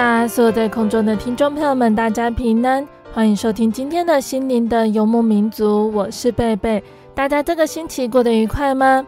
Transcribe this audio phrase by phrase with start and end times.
[0.00, 0.26] 哈利路亚！
[0.26, 6.82] 所有在空中的听众朋友们，大家平安，欢迎收听今天的心灵的游牧民族，我是贝贝。
[7.14, 9.06] 大家这个星期过得愉快吗？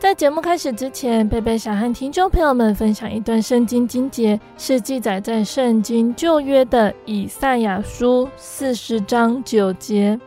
[0.00, 10.18] 在节目开始之前，贝贝想和听众朋友们分享一段圣经经节，是记载在圣经旧约的以赛亚书四十章九节：“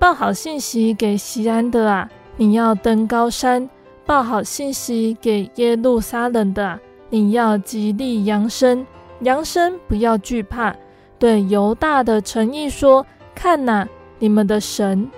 [0.00, 3.68] 报好信息给西安的啊，你要登高山；
[4.04, 6.80] 报好信息给耶路撒冷的啊。”
[7.14, 8.84] 你要极力扬声，
[9.20, 10.74] 扬声不要惧怕。
[11.16, 13.06] 对犹大的诚意说
[13.36, 15.08] ：“看哪，你们的神！”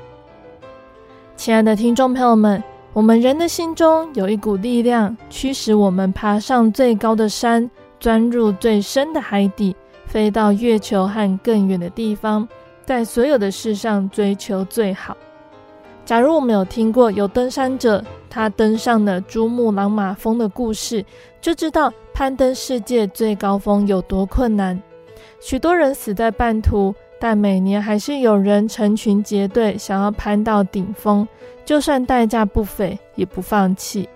[1.36, 12.46] 亲爱的听众朋友们，我们人的心中有一股力量，驱使我们爬上最高的山，钻入最深的海底，飞到月球和更远的地方，
[12.84, 15.16] 在所有的事上追求最好。
[16.04, 18.04] 假如我们有听过有登山者，
[18.36, 21.02] 他登上了珠穆朗玛峰的故事，
[21.40, 24.78] 就知道攀登世界最高峰有多困难。
[25.40, 31.26] 许多人死在半途，但每年还是有人成群结队想要攀到顶峰，
[31.64, 34.06] 就算代价不菲，也不放弃。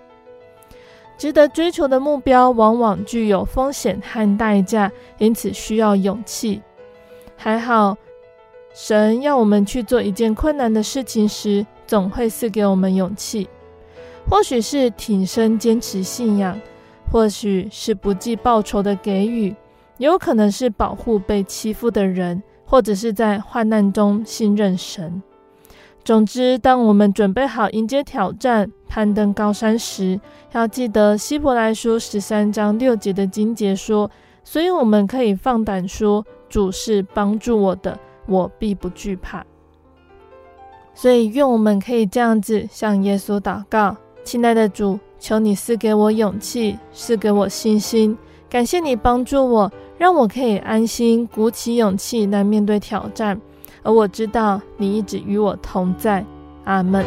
[1.16, 6.60] 值得追求的目标往往具有风险和代价，因此需要勇气。
[7.38, 7.96] 还好，
[8.74, 13.48] 神要我们去做一件困难的事情时，总会赐给我们勇气。
[14.30, 16.56] 或许是挺身坚持信仰，
[17.10, 19.48] 或许是不计报酬的给予，
[19.98, 25.20] 也有可能是保护被欺负的人，或者是在患难中信任神。
[26.04, 30.18] 总之，当我们准备好迎接挑战、攀登高山时，
[30.52, 34.08] 要记得希伯来书十三章六节的经节说
[34.44, 39.44] ：“所以我们可以放胆说，主是帮助我的，我必不惧怕。”
[40.94, 43.96] 所以，愿我们可以这样子向耶稣祷告。
[44.30, 48.16] 亲爱的主，求你赐给我勇气，赐给我信心。
[48.48, 53.40] 感谢你帮助我，让我可以安心鼓起勇气来面对挑战。
[53.82, 56.24] 而我知道你一直与我同在。
[56.62, 57.04] 阿门。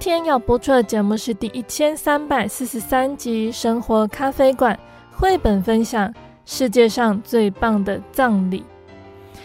[0.00, 4.74] 今天要播出的节目是第一千三百四十三集《生活咖啡馆》
[5.14, 6.08] 绘本分享
[6.46, 8.60] 《世界上最棒的葬礼》。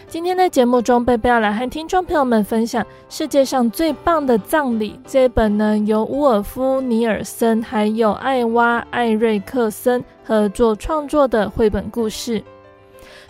[0.08, 12.42] 今天的节目中，贝贝要来和听众朋友们分享《世界上最棒的葬礼》这一本呢，由乌尔夫·尼尔森还有艾娃·艾瑞克森合作创作的绘本故事。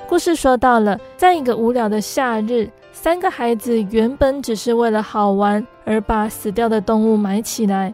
[0.08, 2.70] 故事说到了，在一个无聊的夏日。
[2.96, 7.94] 三个孩子原本只是为了好玩而把死掉的动物埋起来。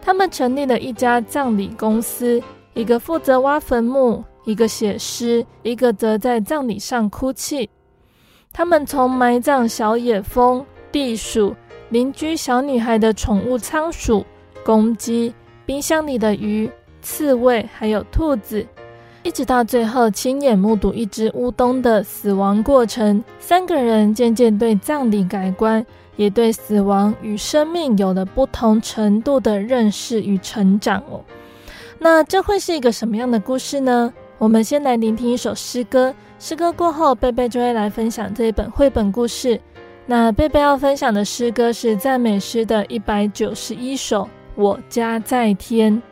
[0.00, 2.40] 他们成立了一家葬礼公司，
[2.72, 7.68] 一个负责挖坟墓，一个写诗，一个则在葬礼上哭泣。
[8.52, 11.54] 他们从埋葬小野蜂、地鼠、
[11.88, 14.24] 邻居小女孩的宠物仓鼠、
[14.64, 15.34] 公鸡、
[15.66, 16.70] 冰箱里的鱼、
[17.02, 18.64] 刺猬，还有兔子。
[19.22, 25.84] 一直到最后，亲眼目睹一只乌冬的死亡过程，三个人渐渐对葬礼改观，
[26.16, 31.20] 也对死亡与生命有了不同程度的认识与成长哦。
[31.98, 34.12] 那这会是一个什么样的故事呢？
[34.38, 39.60] 我们先来聆听一首诗歌，诗歌过后，贝贝就会来分享这一本绘本故事。
[40.06, 44.22] 那贝贝要分享的诗歌是赞美诗的一百九十一首，
[44.54, 46.02] 《我家在天》。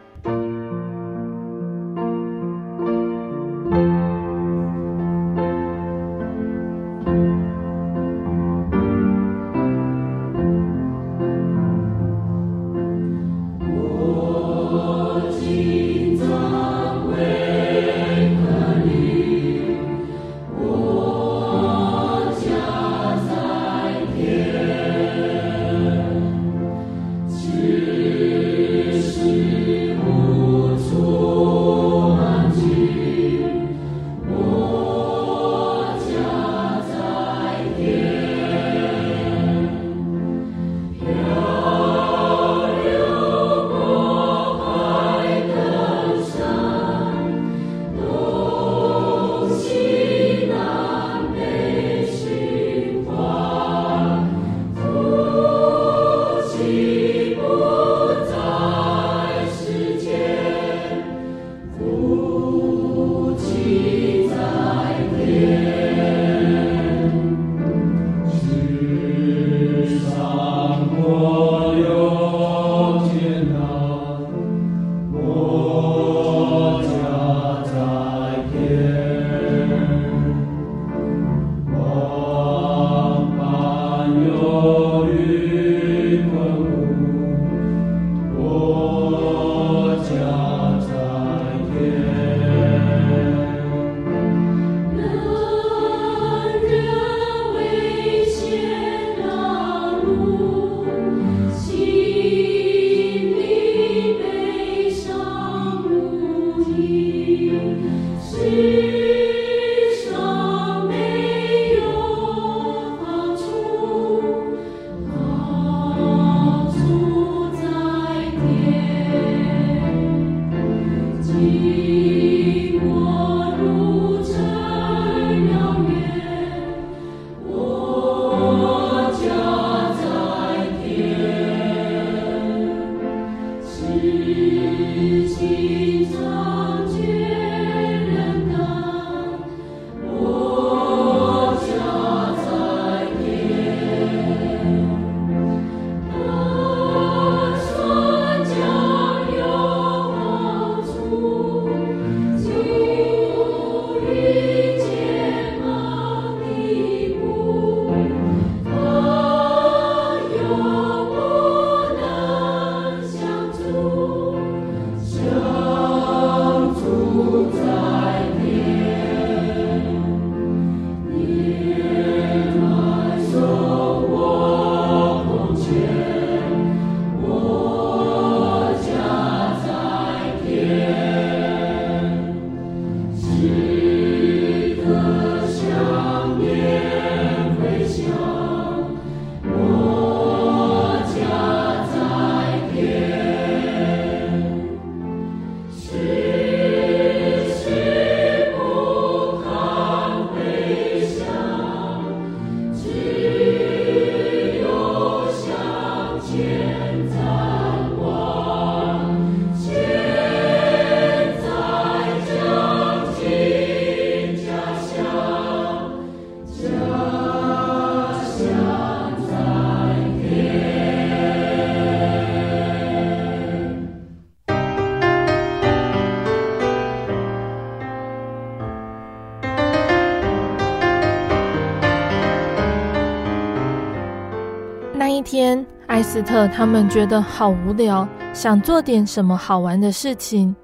[235.99, 240.55] 艾斯特他们觉得好无聊，想做点什么好玩的事情。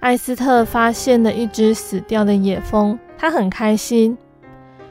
[0.00, 4.14] 艾斯特发现了一只死掉的野蜂，他很开心。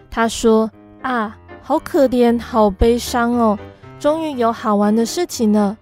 [0.09, 0.67] 他说
[1.03, 3.59] ：“啊，好可怜，好悲伤哦！
[3.99, 5.77] 终于有好玩的事情了。”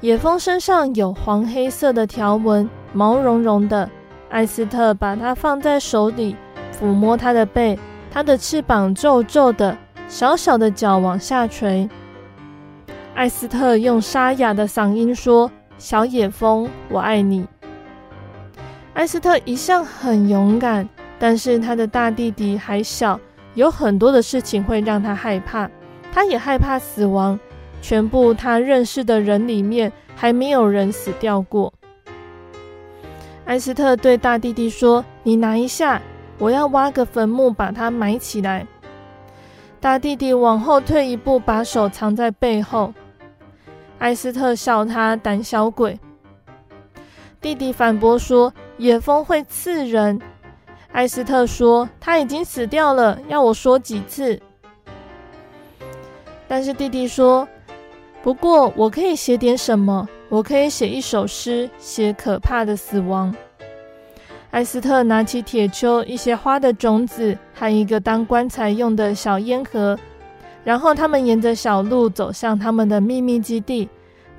[0.00, 3.90] 野蜂身上有黄黑色的条纹，毛茸茸的。
[4.30, 6.34] 艾斯特把它放在手里，
[6.80, 7.78] 抚摸它的背，
[8.10, 9.76] 它的翅膀皱皱的，
[10.08, 11.86] 小小的脚往下垂。
[13.14, 17.46] 艾斯特用沙哑的嗓音说：“小野蜂，我爱你。”
[18.94, 20.88] 艾斯特一向很勇敢，
[21.18, 23.20] 但是他的大弟弟还小，
[23.54, 25.70] 有很多的事情会让他害怕。
[26.10, 27.38] 他也害怕死亡，
[27.82, 31.72] 全部他认识的人里面，还没有人死掉过。
[33.44, 36.00] 艾斯特对大弟弟说：“你拿一下，
[36.38, 38.66] 我要挖个坟墓把它埋起来。”
[39.80, 42.92] 大弟弟往后退一步，把手藏在背后。
[44.02, 45.96] 艾斯特笑他胆小鬼。
[47.40, 50.20] 弟弟反驳说：“野蜂会刺人。”
[50.90, 54.42] 艾斯特说：“他已经死掉了，要我说几次？”
[56.48, 57.46] 但是弟弟说
[58.24, 63.32] ：“不过我可以写点什么，我可以写一首诗，写可怕的死亡。”
[64.50, 69.96] 艾斯特拿起铁锹、一些花的种子和一个当棺材用的小烟盒。
[70.64, 73.88] 然后他们沿着小路走向他们的秘密基地，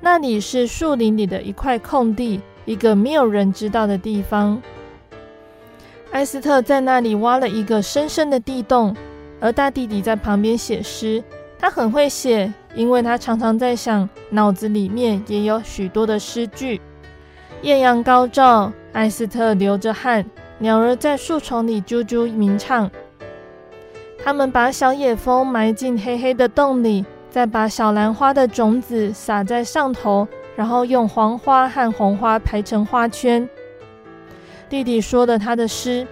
[0.00, 4.60] 那里是树林里的一块空地，一个没有人知道的地方。
[6.10, 8.96] 艾斯特在那里挖了一个深深的地洞，
[9.40, 11.22] 而大弟弟在旁边写诗。
[11.58, 16.80] 他很会写，因为他常常在想，脑子里面也有许多的诗句。
[17.62, 20.24] 艳阳高照，艾斯特流着汗，
[20.58, 22.90] 鸟儿在树丛里啾啾鸣唱。
[24.24, 30.26] 他们把小野蜂埋进黑黑的洞里，再把小兰花的种子撒在上头，
[30.56, 33.46] 然后用黄花和红花排成花圈。
[34.70, 36.06] 弟弟说的他的诗：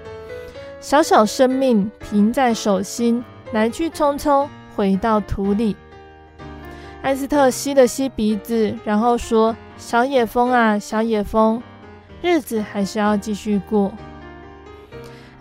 [0.79, 5.75] 小小生命停在手心，来去匆匆回到土里。
[7.01, 11.63] 艾斯特吸了吸鼻子，然后说：“小野蜂啊，小野蜂，
[12.21, 13.91] 日子还是要继续过。”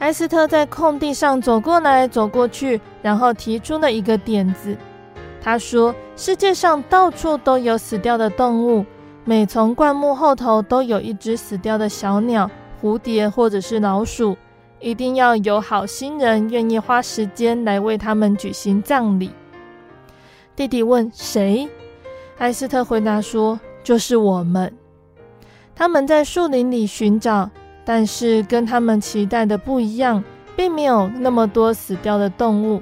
[0.01, 4.75] 艾斯特在空地上走过来走过去，然后提出了一个点子。
[5.39, 8.83] 他说：“世界上到处都有死掉的动物，
[9.25, 12.49] 每丛灌木后头都有一只死掉的小鸟、
[12.81, 14.35] 蝴蝶或者是老鼠，
[14.79, 19.29] 一定要有好心人愿意花时间来为他们举行葬礼。”
[20.57, 21.69] 弟弟问：“谁？”
[22.39, 24.75] 艾斯特回答说：“就是我们。”
[25.75, 27.51] 他们在树林里寻找。
[27.83, 30.23] 但是跟他们期待的不一样，
[30.55, 32.81] 并没有那么多死掉的动物。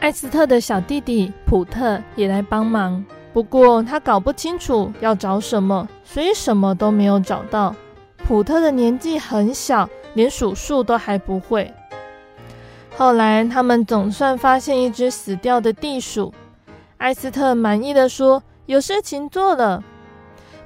[0.00, 7.74] 艾斯特的小弟弟普特也来帮忙，不过他搞不清楚要找什么，所以什么都没有找到。
[8.18, 11.72] 普特的年纪很小，连数数都还不会。
[12.96, 16.32] 后来他们总算发现一只死掉的地鼠，
[16.98, 19.82] 艾斯特满意的说：“有事情做了。”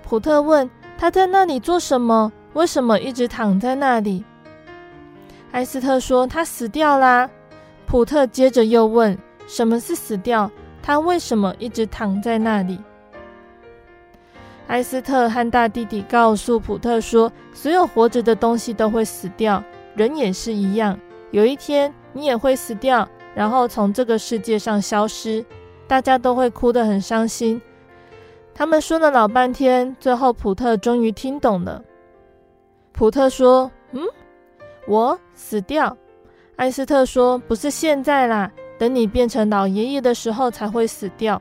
[0.02, 2.32] 普特问：“他在那里做什么？
[2.54, 4.24] 为什么一直躺在那里？”
[5.52, 7.28] 艾斯特说：“他死掉啦。”
[7.86, 10.50] 普特接着又问：“什么是死掉？
[10.82, 12.80] 他为什么一直躺在那里？”
[14.66, 19.62] 艾斯特和大弟弟告诉普特说：“所有活着的东西都会死掉，
[19.94, 20.98] 人也是一样。
[21.30, 25.44] 有一天你也会死掉，然后从这个世界上消失，
[25.86, 27.60] 大家都会哭得很伤心。”
[28.54, 31.82] 他们说了老半天，最后普特终于听懂了。
[32.92, 34.02] 普特说：“嗯，
[34.86, 35.96] 我死掉。”
[36.56, 41.40] 艾斯特说：“不是现在啦，等你变成老爷爷的时候才会死掉。”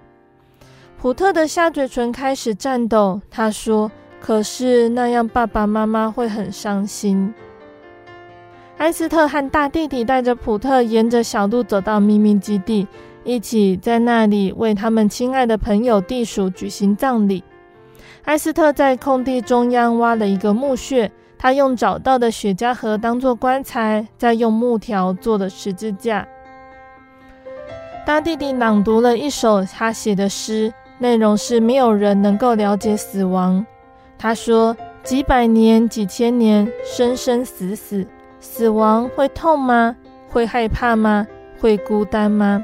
[0.97, 3.21] 普特的下嘴唇开始颤抖。
[3.29, 3.91] 他说
[4.21, 7.33] ：“可是那样爸爸妈妈会很伤心。”
[8.77, 12.87] 艾斯特和大弟弟带着普特沿着小路走到秘密基地，
[13.23, 17.43] 一起在那里为他们亲爱的朋友地鼠举行葬礼。
[18.23, 21.11] 艾斯特在空地中央挖了一个墓穴。
[21.41, 26.27] 他用找到的雪茄盒当做棺材，再用木条做的十字架。
[28.05, 33.65] 大弟弟朗读了一首他写的诗，内容是没有人能够了解死亡。
[34.19, 38.05] 他说：“几百年、几千年，生生死死，
[38.39, 39.95] 死亡会痛吗？
[40.29, 41.25] 会害怕吗？
[41.59, 42.63] 会孤单吗？”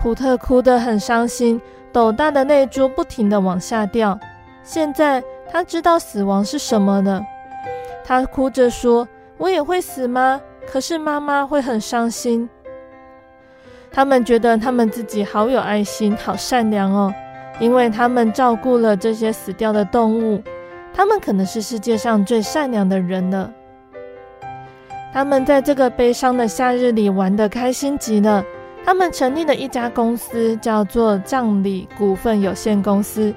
[0.00, 1.60] 普特哭得很伤心，
[1.92, 4.18] 斗大的泪珠不停地往下掉。
[4.64, 5.22] 现在。
[5.52, 7.20] 他知道死亡是什么呢，
[8.04, 10.40] 他哭着说：“我也会死吗？
[10.70, 12.48] 可是妈妈会很伤心。”
[13.92, 17.12] 他们觉得他们自己好有爱心，好善良哦，
[17.58, 20.40] 因为他们照顾了这些死掉的动物。
[20.94, 23.50] 他们可能是世界上最善良的人了。
[25.12, 28.44] 他们在这个悲伤的夏日里玩得开心极了。
[28.84, 33.34] 他们成立了一家公司，叫做葬礼股份有限公司。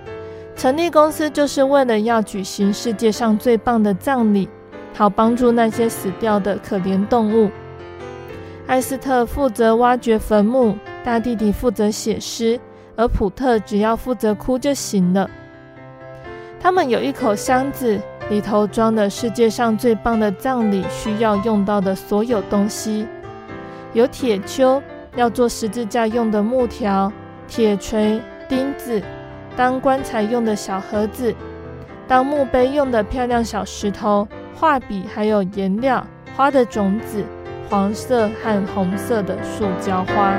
[0.56, 4.48] 成立公司就是为了要举行世界上最棒的葬礼，
[4.94, 7.50] 好帮助那些死掉的可怜动物。
[8.66, 12.58] 艾斯特负责挖掘坟墓，大弟弟负责写诗，
[12.96, 15.30] 而普特只要负责哭就行了。
[16.62, 23.06] 他们有一口箱子，里头装的世界上最棒的葬礼需要用到的所有东西，
[23.92, 24.82] 有铁锹，
[25.18, 27.12] 要做十字架用的木条，
[27.50, 29.02] 铁锤、钉子。
[29.56, 31.34] 当棺材用的小盒子，
[32.08, 36.06] 当墓碑用的漂亮小石头、画笔，还有颜料、
[36.36, 37.24] 花的种子、
[37.70, 40.38] 黄色和红色的塑胶花。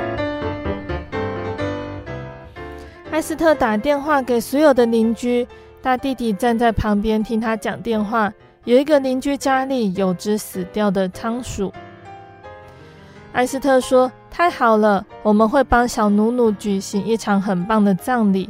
[3.11, 5.47] 艾斯特打电话给所有的邻居，
[5.81, 8.31] 大弟弟站在旁边听他讲电话。
[8.65, 11.71] 有一个邻居家里有只死掉的仓鼠。
[13.31, 18.49] 艾斯特说：“太好了，我们会帮小努努举行一场很棒的葬礼。”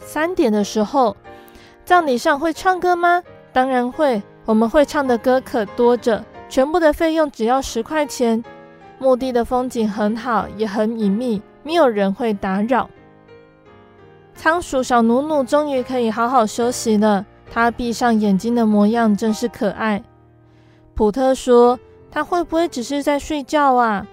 [0.00, 1.16] 三点的时候，
[1.84, 3.22] 葬礼上会唱歌吗？
[3.52, 8.42] 当然会，我们会唱的歌可多着，全部的费用只要十块钱。
[8.98, 12.88] 墓地的风景很好，也很隐秘，没有人会打扰。
[14.34, 20.02] 仓鼠小努努终于可以好好休息了，它闭上眼睛的模样真是可爱。
[20.94, 21.78] 普特说
[22.10, 24.06] ：“它会不会只是在睡觉啊？”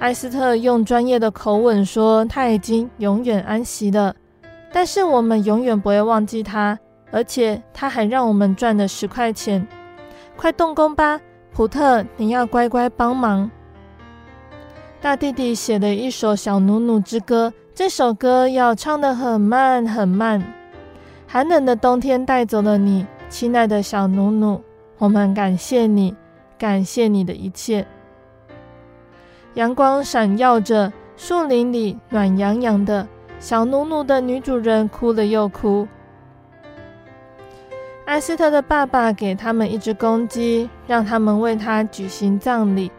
[0.00, 4.14] 艾斯特用专业的口吻说：“它已经永远安息了。”
[4.74, 6.76] 但是我们永远不会忘记他，
[7.12, 9.64] 而且他还让我们赚了十块钱。
[10.36, 11.20] 快动工吧，
[11.52, 13.48] 普特，你要乖乖帮忙。
[15.00, 20.42] 大弟弟写了一首小努努之歌，这首歌要唱得很慢很慢。
[21.28, 24.60] 寒冷的冬天带走了你，亲爱的小努努，
[24.98, 26.16] 我们感谢你，
[26.58, 27.86] 感谢你的一切。
[29.54, 33.06] 阳光闪耀着，树林里暖洋洋的。
[33.38, 35.86] 小努努的女主人哭了又哭。
[38.06, 42.90] 艾斯特的爸爸给他们一只公鸡，让他们为他举行葬礼。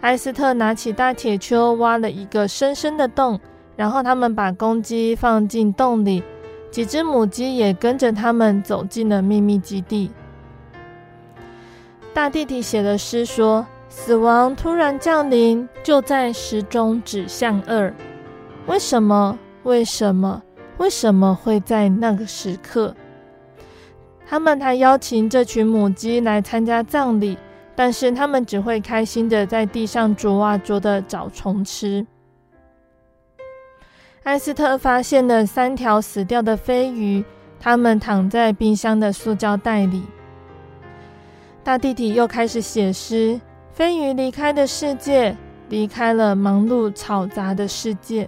[0.00, 3.40] 艾斯特拿起大铁锹，挖了一个深深的洞，
[3.76, 6.22] 然后他们把公鸡放进洞里，
[6.70, 10.10] 几只母鸡也跟着他们走进了秘密基地。
[12.12, 17.94] 大弟弟写的诗说：“死亡突然降临，就在时钟指向二。
[18.66, 20.42] 为什么？”为什么？
[20.78, 22.96] 为什么会在那个时刻？
[24.26, 27.36] 他们还邀请这群母鸡来参加葬礼，
[27.74, 32.06] 但是他们只会开心的在地上啄啊啄的找虫吃。
[34.22, 37.24] 艾斯特发现了三条死掉的飞鱼，
[37.58, 40.04] 它们躺在冰箱的塑胶袋里。
[41.62, 43.38] 大弟弟又开始写诗：
[43.72, 45.36] 飞鱼离开的世界，
[45.68, 48.26] 离开了忙碌吵杂的世界。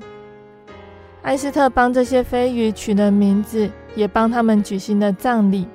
[1.22, 5.68] 艾斯特帮这些飞鱼取了名字，也帮他们举行了葬礼。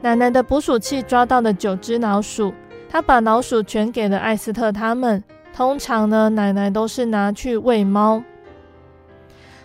[0.00, 2.54] 奶奶的捕鼠器抓到了九只老鼠，
[2.88, 5.22] 她把老鼠全给了艾斯特他们。
[5.52, 8.22] 通常呢，奶奶都是拿去喂猫。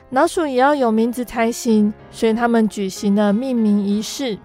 [0.10, 4.38] 老鼠也要有名字才行，所以他们举行了命名仪式。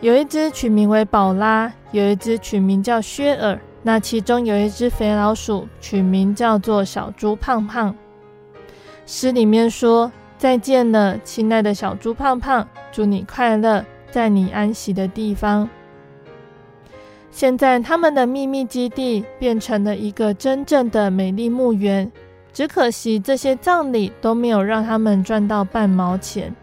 [0.00, 3.58] 有一只取名为宝拉，有一只取名叫薛尔。
[3.82, 7.92] 那其中有一只肥老鼠，取名叫做小猪胖胖。
[9.06, 15.66] 诗里面说：“再见了，亲爱的小猪胖胖，祝你快乐。”在你安息的地方。
[17.30, 22.12] 现在，他们的秘密基地变成了一个真正的美丽墓园。
[22.52, 26.54] 只可惜，这些葬礼都没有让他们赚到半毛钱。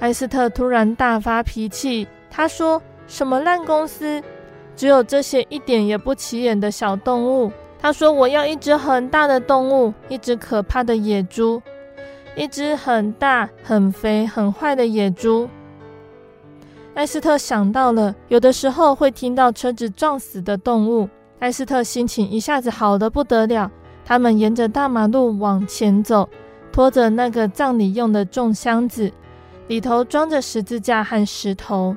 [0.00, 4.20] 艾斯特突然大发脾气，他说：“什么烂公司？
[4.74, 11.62] 只有这些一点也不起眼的小动物。”他说：“我要一只很大的动物，一只可怕的野猪，
[12.34, 15.48] 一只很大、很肥、很坏的野猪。”
[16.94, 21.08] 艾斯特想到了，有的时候会听到车子撞死的动物。
[21.38, 23.70] 艾斯特心情一下子好的不得了。
[24.04, 26.28] 他们沿着大马路往前走，
[26.72, 29.12] 拖着那个葬礼用的重箱子，
[29.68, 31.94] 里头装着十字架和石头。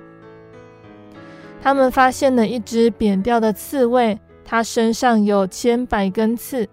[1.61, 4.19] 他们发现了一只扁掉的刺猬，
[4.51, 6.67] 他身上有千百根刺。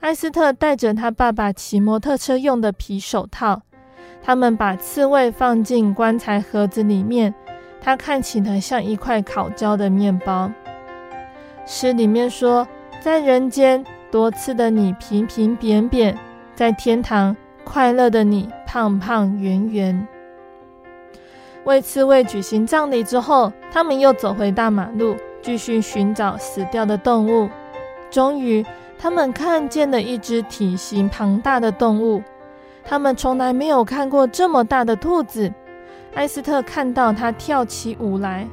[0.00, 3.62] 艾斯特戴着他爸爸骑摩托车用的皮手套。
[4.20, 7.32] 他们把刺猬放进棺材盒子里面。
[7.80, 10.50] 它看起来像一块烤焦的面包。
[11.64, 12.66] 诗里面说，
[13.00, 16.18] 在人间多刺的你平平扁扁，
[16.56, 20.08] 在天堂快乐的你胖胖圆圆。
[21.62, 27.48] 为刺猬举行葬礼之后，他们又走回大马路，继续寻找死掉的动物。
[28.10, 28.64] 终于，
[28.98, 32.22] 他们看见了一只体型庞大的动物。
[32.84, 35.52] 他们从来没有看过这么大的兔子。
[36.14, 38.48] 艾斯特看到它跳起舞来。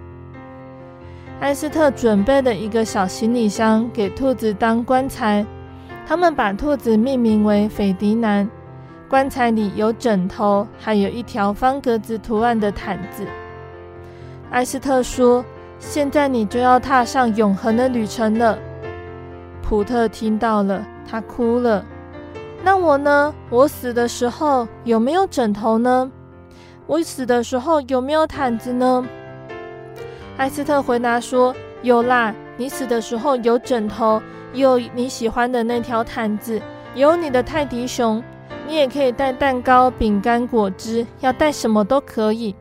[1.39, 5.45] 艾斯特准备了一个小行李箱给兔子当棺材。
[6.05, 8.47] 他们把兔子命名为斐迪南。
[9.09, 13.25] 棺材里有枕头，还有一条方格子图案的毯子。
[14.51, 15.43] 艾斯特说
[15.79, 18.57] ：“现在你就要踏上永恒的旅程了。”
[19.61, 21.83] 普特听到了，他哭了。
[22.63, 23.33] 那我呢？
[23.49, 26.11] 我死的时候有没有枕头呢？
[26.85, 29.05] 我死的时候有没有毯子呢？
[30.37, 34.21] 艾斯特回答说：“有啦，你死的时候有枕头，
[34.53, 36.61] 有你喜欢的那条毯子，
[36.95, 38.23] 有你的泰迪熊，
[38.67, 42.55] 你也可以带蛋糕、饼干、果汁，要带什么都可以。”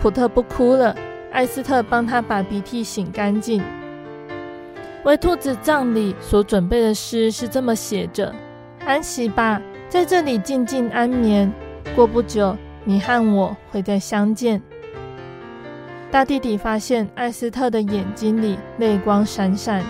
[0.00, 0.94] 普特不哭了，
[1.32, 3.62] 艾斯特帮他把鼻涕擤干净。
[5.04, 8.34] 为兔子葬礼所准备的诗是这么写着
[8.84, 11.52] ：“安息吧，在这里静静安眠。
[11.94, 14.62] 过不久。”你和我会再相见。
[16.10, 19.84] 大弟弟发现艾斯特的眼睛里泪光闪闪，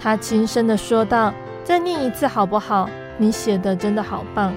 [0.00, 2.90] 他轻声地说道：“再念一次好不好？
[3.16, 4.52] 你写的真的好棒。”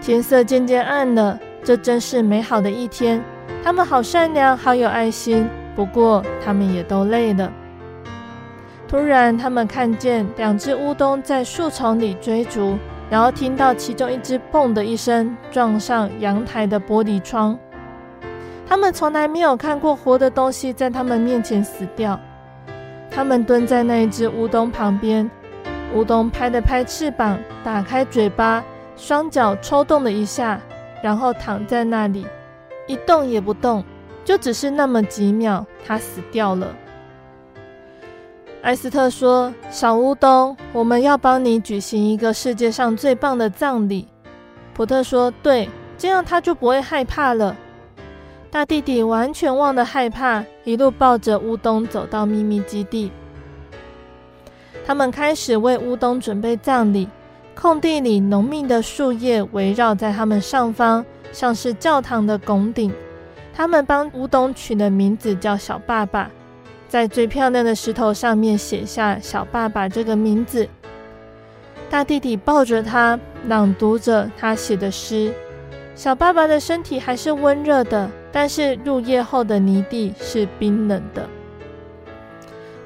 [0.00, 3.20] 天色渐渐暗了，这真是美好的一天。
[3.62, 5.48] 他们好善良，好有爱心。
[5.74, 7.52] 不过，他们也都累了。
[8.88, 12.78] 突然，他们看见两只乌冬在树丛里追逐。
[13.10, 17.58] 然后听到其中一只“砰”的一声撞上阳台的玻璃窗，
[18.68, 22.20] 他们从来没有看过活的东西在他们面前死掉。
[23.10, 25.30] 他们蹲在那一只乌冬旁边，
[25.94, 28.62] 乌冬拍了拍翅膀，打开嘴巴，
[28.94, 30.60] 双脚抽动了一下，
[31.02, 32.26] 然后躺在那里
[32.88, 33.84] 一动也不动，
[34.24, 36.74] 就只是那么几秒，他死掉了。
[38.60, 44.08] 艾斯特说：“小乌冬，我们要帮你举行一个世界上最棒的葬礼。”
[44.74, 47.56] 普特说：“对，这样他就不会害怕了。”
[48.50, 53.12] 大弟弟完全忘了害怕，一路抱着乌冬走到秘密基地。
[54.84, 57.08] 他们开始为乌冬准备葬礼。
[57.54, 62.92] 空地里浓密的树叶围绕在他们上方，像是教堂的拱顶。
[63.54, 66.30] 他们帮古董取的名字叫小爸爸。
[66.88, 70.66] 在最漂亮的石头上面写下“小爸爸”这个名字。
[71.90, 75.34] 大弟弟抱着他，朗读着他写的诗
[75.94, 81.28] ：“小爸爸的身体还是温热的，但是入夜后的泥地是冰冷的。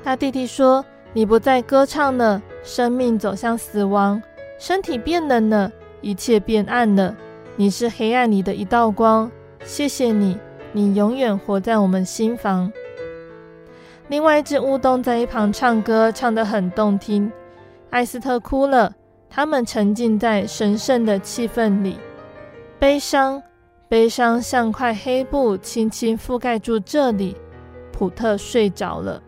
[0.02, 4.20] 大弟弟说：“你不再歌唱了，生命走向死亡，
[4.59, 7.14] 身体变冷了，一切变暗了。
[7.62, 9.31] 你是黑暗里的一道光，
[9.64, 10.37] 谢谢你，
[10.72, 12.72] 你永远活在我们心房。”
[14.11, 17.31] 另外一只乌冬在一旁唱歌，唱得很动听。
[17.90, 18.92] 艾斯特哭了，
[19.31, 22.01] 他们沉浸在神圣的气氛里。
[22.81, 23.40] 悲伤，
[23.88, 27.37] 悲伤像块黑布，轻轻覆盖住这里。
[27.92, 29.22] 普特睡着了。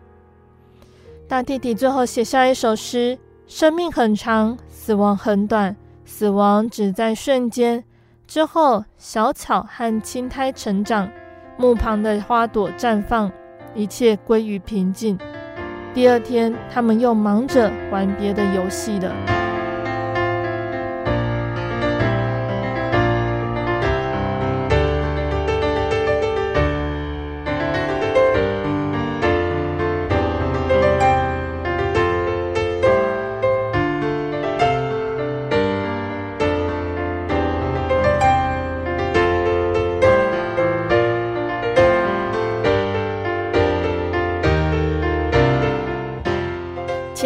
[1.25, 3.17] 大弟弟最后写下一首诗：
[3.47, 7.81] 生命很长，死亡很短，死亡只在瞬间。
[8.27, 11.09] 之后，小草和青苔成长，
[11.57, 13.31] 墓旁的花朵绽放，
[13.73, 15.17] 一切归于平静。
[15.93, 19.44] 第二天，他们又忙着玩别的游戏了。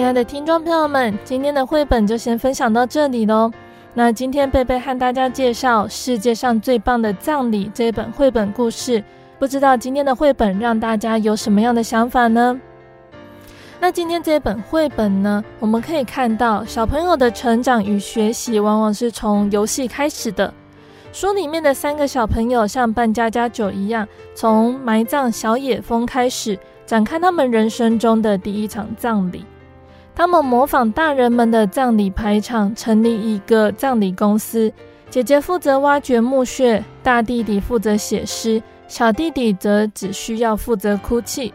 [0.10, 3.52] 亲爱的听众朋友们，今天的绘本就先分享到这里喽。
[3.94, 9.04] 那今天贝贝和大家介绍《世界上最棒的葬礼》这本绘本故事，
[9.38, 12.60] 不知道今天的绘本让大家有什么样的想法呢？
[13.80, 20.52] 那今天这本绘本呢，我们可以看到小朋友的成长与学习往往是从游戏开始的。
[21.14, 29.46] 书里面的三个小朋友像扮家家酒一样，从埋葬小野蜂开始，展开他们人生中的第一场葬礼。
[30.20, 34.70] 他们模仿大人们的葬礼排场，成立一个葬礼公司。
[35.10, 41.54] 姐姐负责挖掘墓穴，大弟弟负责写诗，小弟弟则只需要负责哭泣。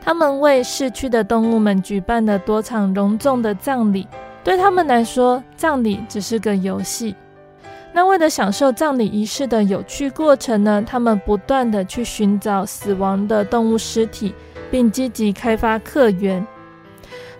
[0.00, 4.08] 他们为逝去的动物们举办了多场隆重的葬礼。
[4.42, 7.14] 对他们来说，葬礼只是个游戏。
[7.92, 14.34] 那为了享受葬礼仪式的有趣过程呢，他们不断地去寻找死亡的动物尸体，
[14.70, 16.42] 并积极开发客源。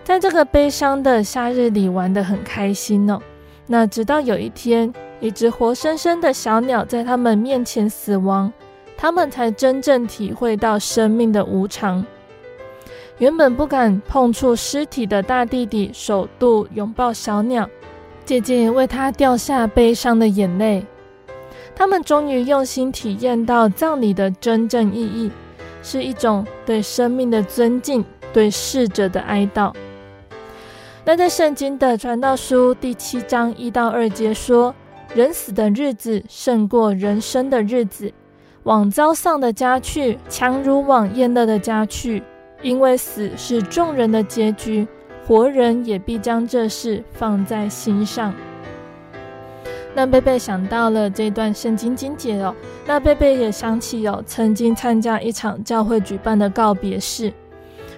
[0.09, 3.21] 在这个悲伤的夏日里玩得很开心哦。
[3.67, 8.51] 那直到有一天，一只活生生的小鸟在他们面前死亡，
[8.97, 12.03] 他们才真正体会到生命的无常。
[13.19, 17.69] 原本不敢碰触尸体的大弟弟，首度拥抱小鸟，
[18.25, 20.83] 姐姐为他掉下悲伤的眼泪。
[21.75, 25.29] 他们终于用心体验到葬礼的真正意义，
[25.83, 29.71] 是一种对生命的尊敬，对逝者的哀悼。
[31.09, 34.75] 那在圣经的传道书第七章一到二节说
[35.15, 38.13] ：“人死的日子胜过人生的日子，
[38.61, 42.21] 往遭丧的家去，强如往宴乐的家去。
[42.61, 44.87] 因为死是众人的结局，
[45.25, 48.31] 活人也必将这事放在心上。”
[49.95, 57.33] 那贝贝想到了这段圣经经节哦，那贝贝也想起有曾经参加一场教会举办的告别式。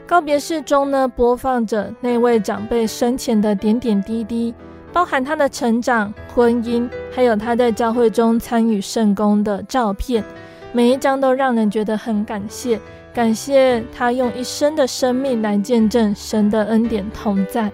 [0.08, 4.54] 告别式中呢，播放着那位长辈生前的点点滴滴，
[4.92, 10.22] 包含他的成长、婚姻，还有他在教会中参与圣工的照片，
[10.74, 12.78] 每一张都让人觉得很感谢，
[13.14, 17.72] 感谢他用一生的生命来见证神的恩典同在。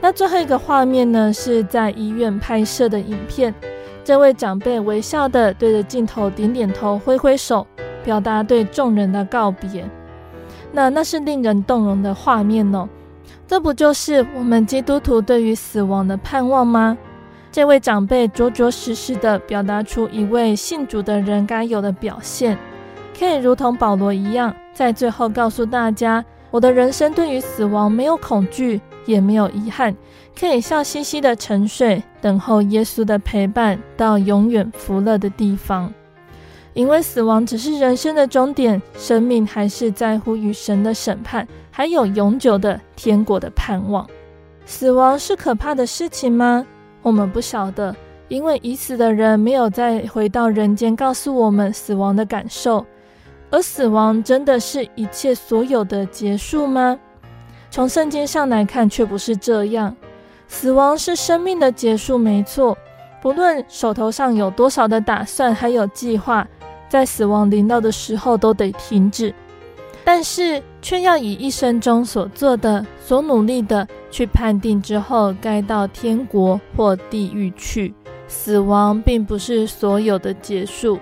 [0.00, 3.54] 那最后一个画面呢，是在医院拍摄的影片，
[4.02, 7.66] 这位长辈微笑的对着镜头点点头、挥挥手，
[8.02, 9.84] 表达对众人的告别。
[10.76, 12.86] 那那是令人动容的画面哦，
[13.48, 16.98] 这不就是我们基督徒对于死亡的盼望吗？
[17.50, 22.58] 这位长辈着着实实地表达出一位信主的人该有的表现，
[23.18, 29.96] 可以如同保罗一样，在最后告诉大家：我的人生对于死亡没有恐惧，也没有遗憾，
[30.38, 35.90] 可以笑嘻嘻地沉睡，等候耶稣的陪伴，到永远福乐的地方。
[36.76, 44.06] 因为死亡只是人生的终点，生命还是在乎与神的审判，还有永久的天国的盼望。
[44.66, 46.66] 死亡是可怕的事情吗？
[47.00, 47.96] 我们不晓得，
[48.28, 52.84] 因为已死的人没有再回到人间，告诉我们死亡的感受。
[53.48, 56.98] 而死亡真的是一切所有的结束吗？
[57.70, 59.96] 从圣经上来看，却不是这样。
[60.46, 62.76] 死亡是生命的结束，没错。
[63.22, 66.46] 不论手头上有多少的打算，还有计划。
[66.88, 69.34] 在死亡临到的时候都得停止，
[70.04, 77.94] 但是却要以一生中所做的、所努力的去判定之后该到天国或地狱去，
[78.28, 80.98] 死亡并不是所有的结束。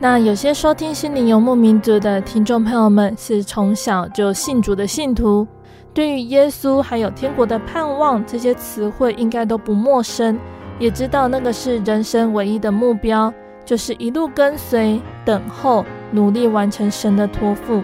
[0.00, 5.46] 那有些收听心灵游牧民族的听众朋友们是从小就信主的信徒，
[5.94, 10.38] 对于耶稣还有天国的盼望这些词汇应该都不陌生，
[10.78, 13.32] 也知道那个是人生唯一的目标，
[13.64, 17.82] 就是一路跟随、等候、努力完成神的托付。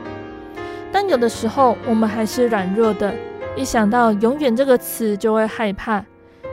[0.92, 3.14] 但有的时候我们还是软弱的，
[3.56, 6.04] 一想到永远这个词就会害怕，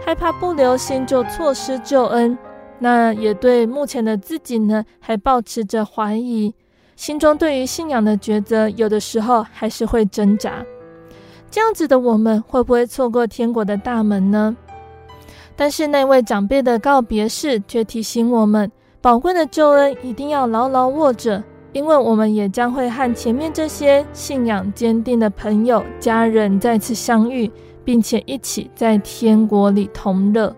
[0.06, 2.38] 害怕不留心就错失救恩。
[2.80, 6.54] 那也对目前的自己呢，还保持着怀疑，
[6.96, 10.63] 心中对于信仰的抉择，有的时候还是会挣扎。
[11.50, 14.56] 这样子的我们，会不会错过天国的大门呢？
[15.56, 27.52] 但是那位长辈的告别式，却提醒我们，宝贵的救恩一定要牢牢握着，因为我们也将会和前面这些信仰坚定的朋友、家人再次相遇，
[27.86, 30.56] 并且一起在天国里同乐。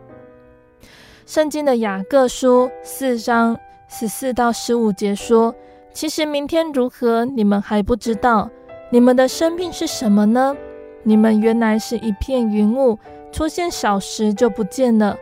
[1.25, 5.53] 圣经的雅各书四章十四到十五节说
[5.93, 8.49] ：“其实明天如何，你们还不知道。
[8.89, 10.55] 你们的生命是什么呢？
[11.03, 12.97] 你们原来是一片云雾，
[13.31, 15.15] 出现小时就不见了。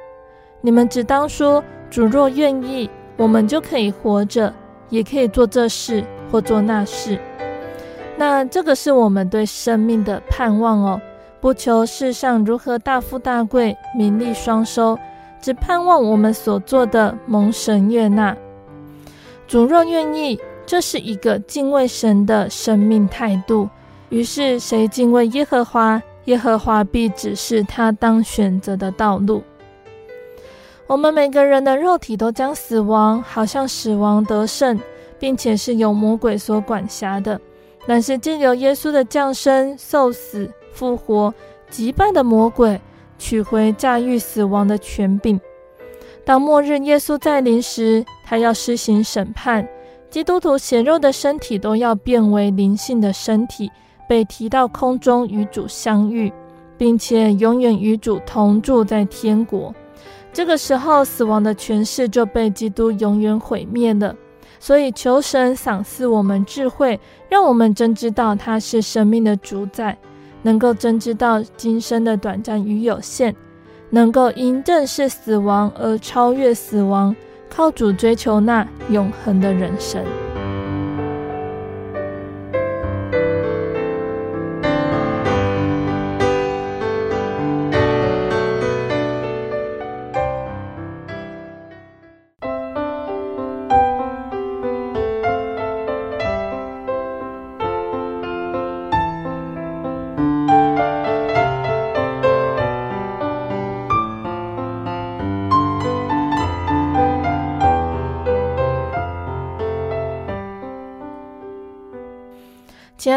[0.61, 4.53] 你们只当说：主若愿意，我们就可以活着，
[4.89, 7.19] 也可以做这事或做那事。
[8.15, 11.01] 那这个是我们对生命的盼望哦，
[11.41, 14.97] 不求世上如何大富大贵、名利双收。”
[15.39, 18.35] 只盼望我们所做的蒙神悦纳。
[19.47, 23.69] 主若愿意，这是一个敬畏神的生命态度。
[24.09, 29.43] 于是，谁敬畏耶和华，耶和华必指示他当选择的道路。
[30.87, 34.79] 我们每个人的肉体都将死亡，好像死亡得胜，
[35.19, 37.39] 并且是由魔鬼所管辖的。
[37.85, 41.33] 但是，借由耶稣的降生、受死、复活，
[41.69, 42.79] 击败的魔鬼。
[43.19, 45.41] 取回驾驭死亡的权柄。
[46.23, 49.67] 当末日耶稣再临时，他要施行审判，
[50.11, 53.71] 基督徒血肉的身体都要变为灵性的身体，
[54.07, 56.31] 被提到空中与主相遇，
[56.77, 59.73] 并且永远与主同住在天国。
[60.31, 64.15] 这个时候，死亡的权势就被基督永远毁灭了。
[64.59, 69.97] 所以，求神赏赐我们智慧，让我们真知道他是生命的主宰。
[70.43, 73.35] 能够真知道今生的短暂与有限，
[73.89, 77.13] 能够因认识死亡而超越死亡，
[77.49, 80.03] 靠主追求那永恒的人生。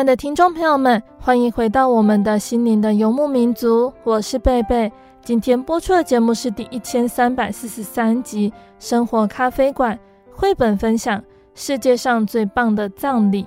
[0.01, 4.91] 爱的听众朋友们，欢迎回到我们的心灵的游牧民族，我是贝贝。
[5.23, 9.95] 今天播出的节目是第一千三百四十三集《生活咖啡馆》
[10.35, 11.21] 绘本分享
[11.55, 13.45] 《世界上最棒的葬礼》。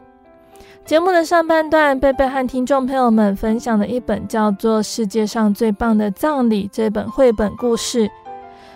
[0.86, 8.08] 节目的上半段，贝贝和听众朋友们分享了一本叫做《世界上最棒的葬礼》这本绘本故事。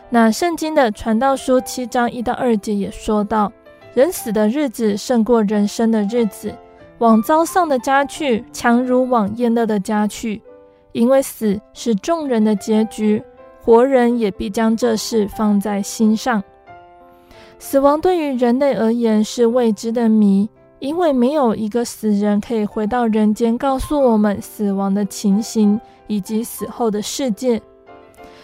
[0.10, 3.52] 那圣经的传道书七章一到二节也说到，
[3.94, 6.52] 人死的日子胜过人生的日子。
[7.00, 10.42] 往遭丧的家去，强如往宴乐的家去，
[10.94, 13.22] 因为死是众人的结局，
[13.62, 16.44] 活人也必将这事放在心上。
[17.60, 27.62] 死亡对于人类而言是未知的谜，因为没有一个死人可以回到人间，告诉我们死亡的情形以及死后的世界。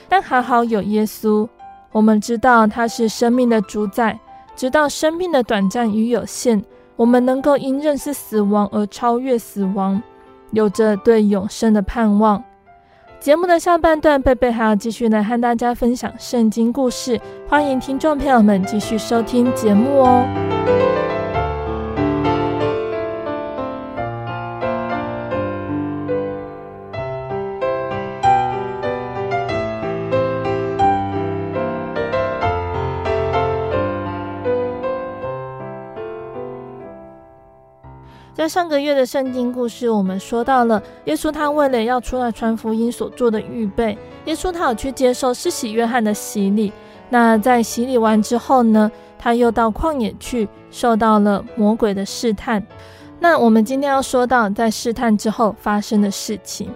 [0.08, 1.48] 但还好有耶稣，
[1.92, 4.20] 我们知道他是生命的主宰，
[4.56, 6.64] 知道生命的短暂与有限。
[6.96, 10.02] 我们能够因认识死亡而超越死亡，
[10.52, 12.44] 有着对永生的盼望。
[13.20, 21.03] 节目的下半段，贝贝还要继续来和大家分享圣经故事，欢迎听众朋友们继续收听节目哦。
[38.44, 43.98] 在上个月的圣经故事，我们说到了耶稣他为了要出来传福音所做的预备。
[44.26, 46.74] 耶稣他有去接受施洗约翰的洗礼，
[47.10, 52.62] 那在洗礼完之后呢，他又到旷野去，受到了魔鬼的试探。
[53.18, 56.70] 那我们今天要说到在试探之后发生的事情。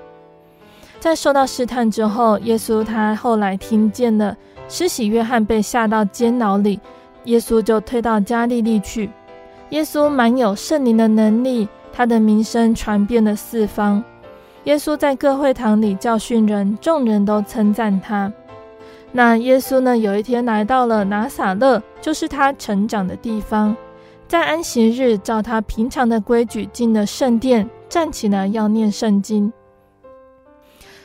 [1.01, 4.34] 在受到试探之后，耶稣他后来听见了
[4.69, 6.80] 施洗约翰被下到监牢里，
[7.25, 9.10] 耶稣就退到加利利去。
[9.69, 14.03] 耶稣满有圣灵的能力，他的名声传遍了四方。
[14.63, 18.32] 耶稣在各会堂里教训人，众人都称赞他。
[19.12, 23.75] 那耶稣呢，有一天来到了拿撒勒，就是他成长的地方。
[24.27, 29.51] 在安息日，照他平常的规矩进了圣殿，站起来要念圣经。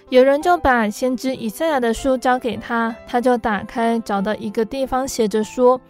[0.08, 5.80] 有人就把先知以赛亚的书交给他，他就打开，找到一个地方写着说：“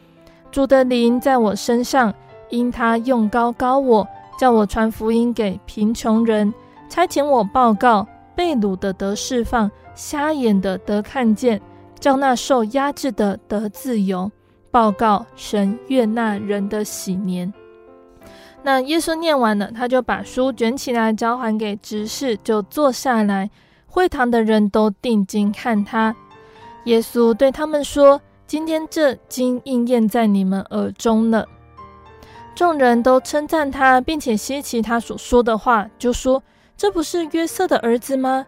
[0.53, 2.13] 主的灵在我身上，
[2.53, 4.07] 因他用高高我，
[4.39, 6.55] 叫我传福音给贫穷人，
[6.89, 11.61] 差遣我报告被掳的得释放，瞎眼的得看见，
[11.99, 14.31] 叫那受压制的得自由。”
[14.71, 17.53] 报告神悦纳人的喜年。
[18.63, 23.51] 那耶稣念完了，他就把书卷起来交还给执事，就坐下来。
[23.87, 26.17] 会堂的人都定睛看他。
[26.85, 31.47] 耶稣对他们说：“今天这经应验在你们耳中了。”
[32.55, 36.43] 众人都称赞他，并且稀奇他所说的话，就说
[36.77, 38.47] ：“这不是约瑟的儿子吗？”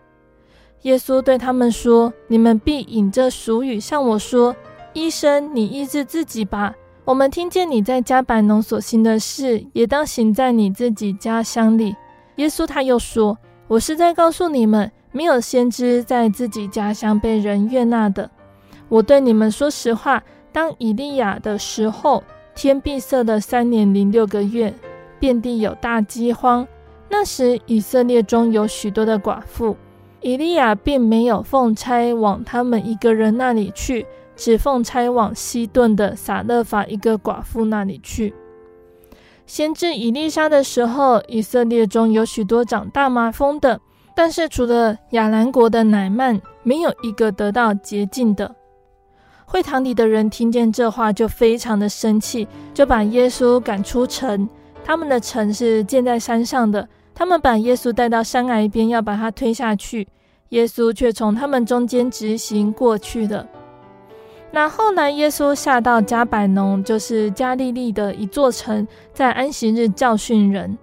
[0.82, 4.54] 耶稣对他们说：“你们必引这俗语向我说。”
[4.92, 6.74] 医生，你医治自己吧。
[7.04, 11.96] 我们听见你在迦百农所行的事，也当行在你自己家乡里。
[12.36, 13.36] 耶稣他又说
[13.66, 18.30] ：“我是在告诉你们，没有先知在自己家乡被人悦纳的。
[18.88, 22.22] 我对你们说实话，当以利亚的时候，
[22.54, 24.72] 天闭塞了三年零六个月，
[25.18, 26.66] 遍地有大饥荒。
[27.08, 29.76] 那时以色列中有许多的寡妇，
[30.20, 38.34] 以利亚并没有奉差往他们一个人那里去。”只奉差往西顿的撒勒法一个寡妇那里去。
[39.46, 43.80] 先知以利沙的时候，以色列中有许多长大麻风的，
[44.16, 48.52] 但是除了亚兰国的乃曼，没有一个得到洁净的。
[49.54, 54.48] 会堂里的人听见这话，就非常的生气，就把耶稣赶出城。
[54.84, 60.08] 他们的城是建在山上的，他们把耶稣带到山崖边，要把他推下去。
[60.48, 63.46] 耶稣却从他们中间直行过去了。
[64.50, 70.76] 那后来，耶稣下到加百农，就是加利利的一座城，在安息日教训人。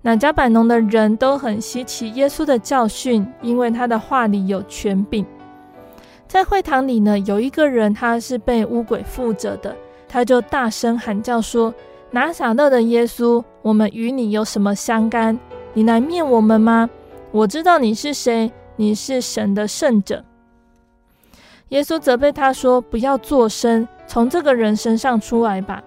[0.00, 5.26] 那加百农的人都很稀奇耶稣的教训，因为他的话里有权柄。
[6.30, 9.74] 在会堂里呢，有一个人他是被巫鬼附着的，
[10.08, 11.74] 他就大声喊叫说
[12.12, 15.36] ：“拿撒勒的耶稣，我们与你有什么相干？
[15.72, 16.88] 你来灭我们吗？
[17.32, 20.24] 我知道你是谁，你是神的圣者。”
[21.70, 25.82] 耶稣责备他说：“不要作声，从这个人身上出来吧。”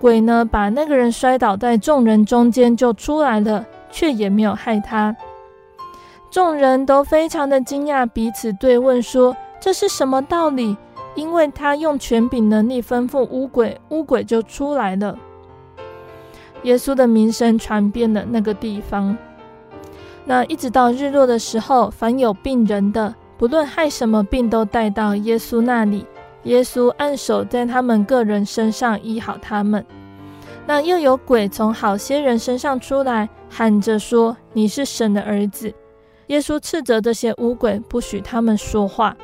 [0.00, 5.14] 鬼呢，把那个人摔倒在众人中间，就出来了，却也没有害他。
[6.30, 10.76] 众人都非常的惊讶，彼此对问说：“这是什么道理？”
[11.16, 15.18] 因为他用权柄能力吩咐乌鬼，乌鬼就出来了。
[16.62, 19.16] 耶稣的名声传遍了那个地方。
[20.24, 23.14] 那一直到日落的时候，凡有病人的。
[23.36, 26.06] 不论害什么病，都带到耶稣那里。
[26.44, 29.84] 耶稣按手在他们个人身上，医好他们。
[30.66, 35.72] 那又有鬼从好些人身上出来，喊着说：“你是神的儿子。”
[36.28, 39.16] 耶稣斥责这些乌鬼，不许他们说话。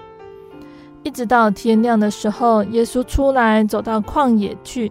[1.07, 4.91] 一直到天亮的时候，耶稣出来，走到旷野去。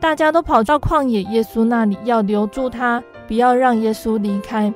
[0.00, 4.74] 大家都跑到旷野耶稣那里，要留住他，不要让耶稣离开。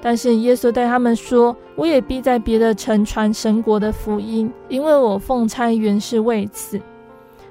[0.00, 6.80] 但是耶稣对他们说：“我也必在别的城传神国的福音，因为我奉差原是为此。”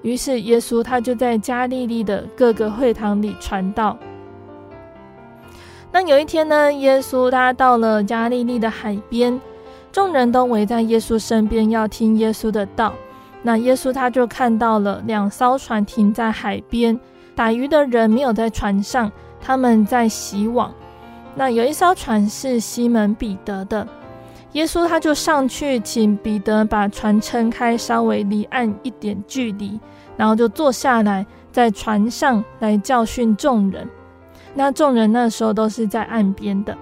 [0.02, 3.98] 于是耶稣他就在加利利的各个会堂里传道。
[5.92, 9.38] 那有一天呢，耶稣他到了加利利的海边，
[9.98, 12.94] 众人都围在耶稣身边要听耶稣的道。
[13.42, 17.00] 那耶稣他就看到了两艘船停在海边，
[17.34, 20.72] 打鱼的人没有在船上，他们在洗网。
[21.34, 23.88] 那有一艘船是西门彼得的，
[24.52, 29.80] 耶稣他就上去请彼得把船撑开，稍微离岸一点距离，
[30.16, 33.90] 然后就坐下来在船上来教训众人。
[34.54, 36.78] 那众人那时候都是在岸边的。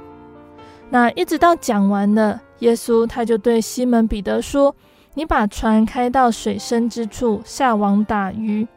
[0.90, 4.76] 那一直到讲完了，耶稣他就对西门彼得说
[5.16, 8.68] ：“你把船开到水深之处，下网打鱼。”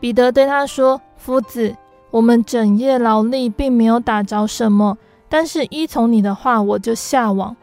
[0.00, 1.76] 彼得对他说：“夫子。”
[2.10, 7.56] 我们整夜劳力，并没有打着什么，但是依从你的话，我就下网。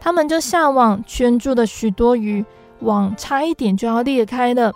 [0.00, 2.44] 他们就下网，圈住了许多鱼，
[2.80, 4.74] 网差一点就要裂开了。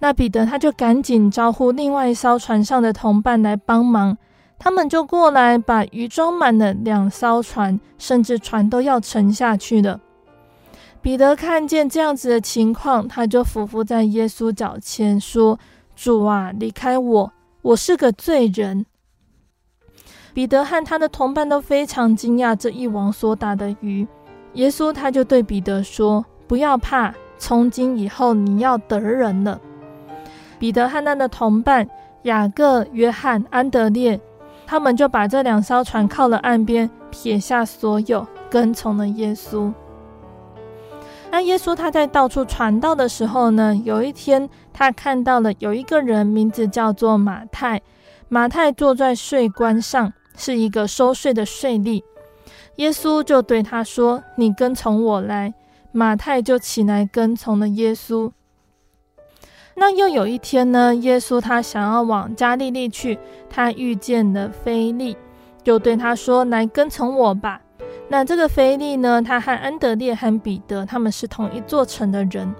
[0.00, 4.18] 那彼得他就赶紧招呼另外一艘船上的同伴来帮忙，
[4.62, 9.98] 他们就过来把鱼装满了两艘船，甚至船都要沉下去了。
[11.00, 15.58] 彼得看见这样子的情况，他就俯伏在耶稣脚前说
[15.96, 17.32] ：“主啊，离开我，
[17.62, 18.84] 我是个罪人。”
[20.34, 24.06] 彼得和他的同伴都非常惊讶这一网所打的鱼。
[24.52, 29.58] 耶稣他就对彼得说：“不要怕，从今以后你要得人了。”
[30.60, 31.88] 彼得和他的同伴
[32.24, 34.20] 雅各、约翰、安德烈，
[34.70, 39.72] 他们就把这两艘船靠了岸边，撇下所有，跟从了耶稣。
[41.28, 47.82] 那耶稣他在到处传道的时候呢，有一天他看到了有一个人，名字叫做马太。
[48.28, 52.04] 马太坐在税关上，是一个收税的税吏。
[52.76, 55.52] 耶稣就对他说：“你跟从我来。”
[55.90, 58.30] 马太就起来跟从了耶稣。
[59.80, 63.18] 那又有一天呢，耶稣他想要往加利利去，
[63.48, 65.16] 他遇见了腓利，
[65.64, 67.62] 就对他说：“来跟从我吧。”
[68.06, 72.54] 那这个腓利呢，他和安德烈和彼得，他们是同一座城的人。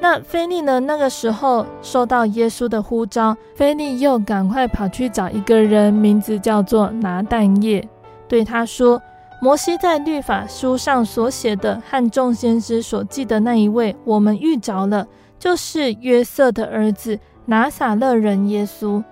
[0.00, 7.86] 那腓利呢，那个时候受到耶稣的呼召，腓利又赶快跑去找一个人，名字叫做拿但业，
[8.26, 9.02] 对他说
[9.42, 15.06] ：“摩西在律法书上所写的和众先知所记的那一位，我们遇着了，
[15.40, 19.02] 就是约瑟的儿子拿撒勒人耶稣。”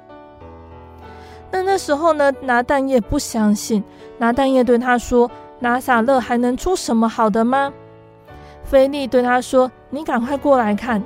[1.51, 3.83] 那那时候呢，拿但业不相信，
[4.19, 5.29] 拿但业对他说。
[5.61, 7.73] 拿撒勒还能出什么好的吗？
[8.63, 11.03] 腓利对他说：“你赶快过来看。”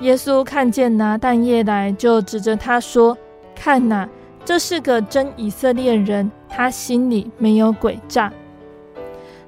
[0.00, 3.16] 耶稣看见拿但业来，就指着他说
[3.56, 4.06] ：“看哪，
[4.44, 8.30] 这是个真以色列人，他心里没有诡诈。”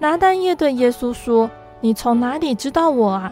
[0.01, 1.51] 拿但业对耶稣说
[1.83, 3.31] ：“你从哪里知道我啊？”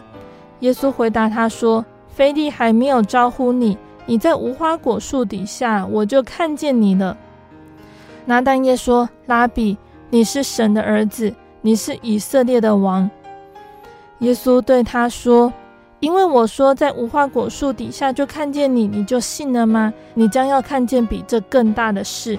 [0.61, 7.15] 耶稣回答他说：“菲利还没有招呼你，你在无花果树底下，我就看见你了。”
[8.25, 9.77] 拿但业说：“拉比。”
[10.13, 13.09] 你是神的儿子，你是以色列的王。
[14.19, 15.53] 耶稣对他说
[16.01, 19.93] ：“因为我说在无花果树底下就看见你，你就信了吗？
[20.13, 22.37] 你将要看见比这更大的事。”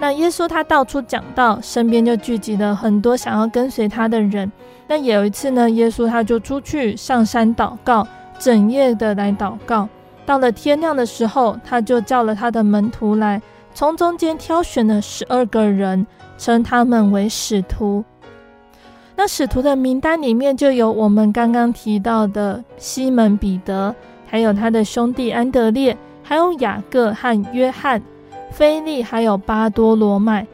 [0.00, 4.50] 那耶稣他到处讲道，身边就聚集了很多想要跟随他的人。
[4.92, 8.06] 那有一次呢，耶稣他就出去上山祷告，
[8.38, 9.88] 整夜的来祷告。
[10.26, 13.40] 到了天亮的时候，他就叫了他的门徒来，
[13.72, 16.06] 从中间挑选了十二个人。
[16.38, 18.04] 称他们为使徒。
[19.14, 23.94] 那使徒的名单里面就有我们刚刚提到的西门彼得，
[24.26, 28.02] 还有他的兄弟安德烈，还有雅各和约翰，
[28.50, 30.44] 腓利，还有巴多罗买，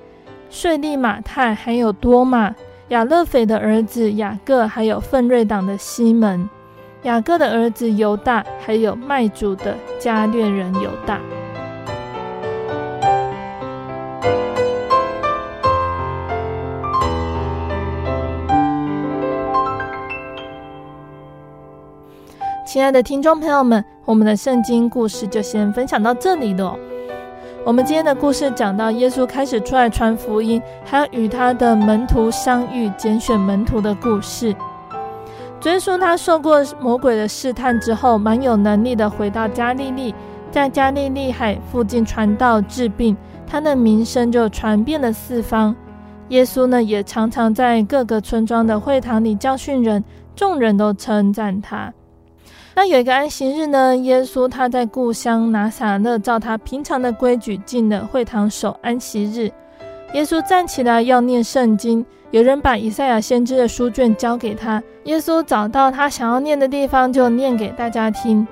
[0.51, 2.55] 税利马太，还有多马，
[2.89, 6.49] 亚勒斐的儿子雅各，还有奋锐党的西门，
[7.03, 11.21] 雅各的儿子犹大，还有卖主的加略人犹大。
[22.67, 26.75] 亲爱的听众朋友们，我们的圣经故事就先分享到这里了。
[27.69, 34.57] 我们今天的故事讲到耶稣开始出来传福音，还有与他的门徒相遇、拣选门徒的故事。
[35.61, 40.15] 主耶稣他受过魔鬼的试探之后，蛮有能力的回到加利利，
[40.51, 43.15] 在加利利海附近传道治病，
[43.47, 45.77] 他的名声就传遍了四方。
[46.29, 50.03] 耶稣呢，也常常在各个村庄的会堂里教训人，
[50.35, 51.93] 众人都称赞他。
[52.79, 59.51] 那有一个安息日呢，耶稣他在故乡拿撒勒，照他平常的规矩进了会堂守安息日。
[60.15, 68.47] 耶稣站起来要念圣经，有人把以赛亚先知的书卷交给他，耶稣找到他想要念的地方，就念给大家听。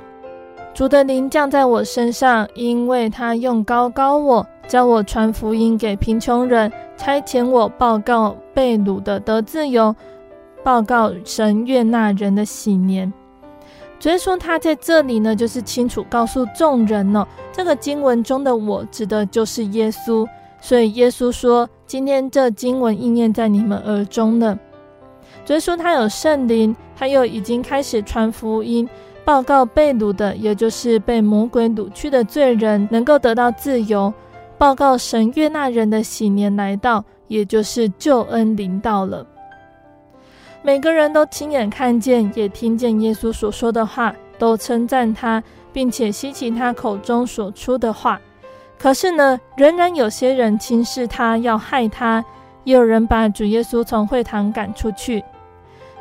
[0.75, 9.95] 主的灵降在我身上，因为他用高高我，教我传福音给贫穷人，差遣我报告被掳的得自由，
[10.65, 13.13] 报告神悦纳人的喜年。
[13.99, 20.27] 所以说他在这里呢，就是清楚告诉众人呢、哦，这个经文中的我指的就是耶稣。
[20.61, 24.59] 所以耶稣说，今天这经文应验在你们耳中了。
[25.45, 28.89] 所以说他有圣灵，他又已经开始传福音，
[29.25, 34.13] 报告被掳的，也就是被魔鬼掳去的罪人，能够得到自由；
[34.59, 39.25] 报告神悦纳人的喜年来到，也就是救恩临到了。
[40.67, 45.41] 每个人都亲眼看见，也听见耶稣所说的话，都称赞他，
[45.73, 48.21] 并且希奇他口中所出的话。
[48.77, 52.21] 可是呢，仍然有些人轻视他，要害他；
[52.65, 55.23] 也有人把主耶稣从会堂赶出去。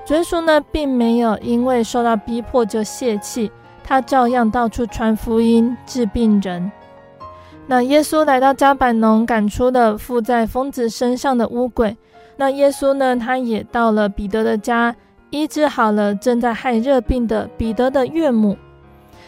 [0.03, 3.51] 主耶稣呢，并没有因为受到逼迫就泄气，
[3.83, 6.71] 他照样到处传福音，治病人。
[7.67, 11.95] 那耶稣来到加百农，赶出了附在疯子身上的污鬼。
[12.37, 14.95] 那耶稣呢，他也到了彼得的家，
[15.29, 18.57] 医治好了正在害热病的彼得的岳母。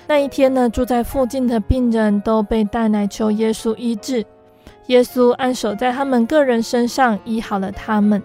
[0.07, 4.25] 那一天呢，住在附近的病人都被带来求耶稣医治，
[4.87, 8.21] 耶稣按手在他们个人身上，医好了他们。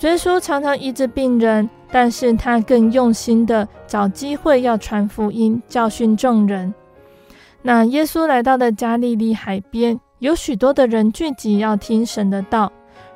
[0.00, 6.74] 耶稣常常医治病人，但是他更用心的找机会要传福音，教训众人。
[7.62, 12.70] 那耶稣来到了加利利海边，有许多的人聚集要听神的道，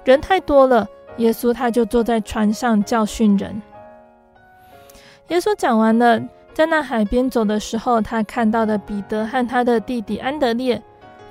[0.09, 0.89] 人太多了，
[1.19, 3.61] 耶稣他就坐在船上教训人。
[5.29, 6.19] 耶稣讲完了。
[6.55, 10.83] 在那海边走的时候，他看到了彼得和他的弟弟安德烈。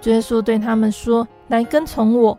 [0.03, 2.38] 耶稣对他们说：“来跟从我。”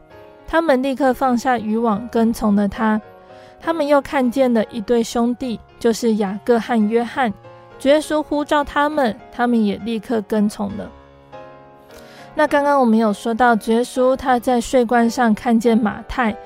[0.49, 2.99] 他们立刻放下渔网，跟从了他。
[3.61, 7.31] 他们又看见了一对兄弟，就是雅各和约翰。
[7.83, 10.91] 耶稣呼召他们，他们也立刻跟从了。
[12.35, 16.37] 那刚刚我们有说到，耶稣他在税关上看见马太。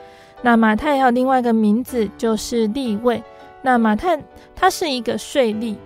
[0.40, 3.22] 那马太还有另外一个名字，就是利未。
[3.60, 4.18] 那马太
[4.56, 5.76] 他是一个税吏。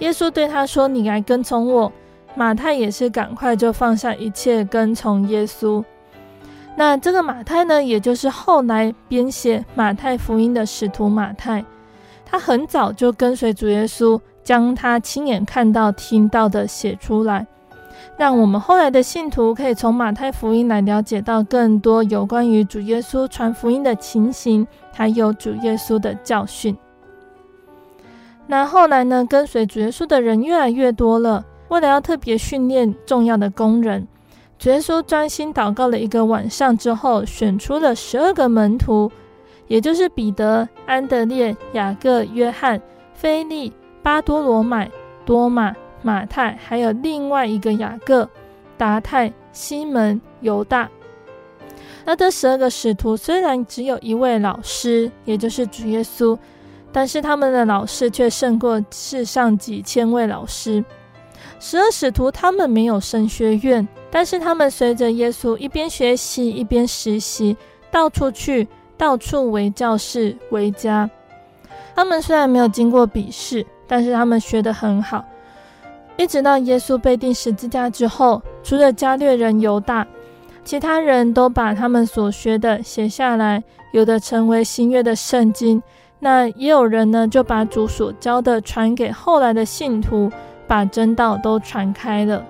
[0.00, 1.92] 耶稣对他说：“你来跟从我。”
[2.36, 5.82] 马太也是赶快就放下一切跟从耶稣。
[6.76, 11.64] 那这个马太呢，也就是后来编写马太福音的使徒马太，
[12.24, 17.44] 他很早就跟随主耶稣，将他亲眼看到、听到的写出来，
[18.16, 26.76] 让我们后来的信徒可以从马太福音来了解到更多有关于主耶稣传福音的情形，还有主耶稣的教训。
[28.46, 31.44] 那后来呢，跟随主耶稣的人越来越多了。
[31.68, 34.08] 为了要特别训练重要的工人，
[34.58, 39.12] 主耶稣专心祷告了一个晚上之后，选出了十二个门徒，
[39.66, 42.80] 也就是彼得、安德烈、雅各、约翰、
[43.12, 43.70] 腓力、
[44.02, 44.90] 巴多罗买、
[45.26, 48.28] 多马、马太，还有另外一个雅各、
[48.76, 50.88] 达太、西门、犹大。
[52.04, 56.38] 那这十二个使徒虽然只有一位老师，也就是主耶稣。
[56.90, 60.82] 但是他们的老师却胜过世上几千位老师。
[61.60, 67.54] 十二使徒他们没有神学院，但是他们随着耶稣一边学习一边实习，
[67.90, 71.08] 到处去，到处为教室为家。
[71.94, 75.22] 他们虽然没有经过笔试，但是他们学得很好。
[76.18, 80.04] 一直到耶稣被钉十字架之后，除了加略人犹大，
[80.64, 83.62] 其他人都把他们所学的写下来，
[83.92, 85.80] 有的成为新约的圣经。
[86.18, 90.28] 那也有人呢，就把主所教的传给后来的信徒，
[90.66, 92.44] 把真道都传开了。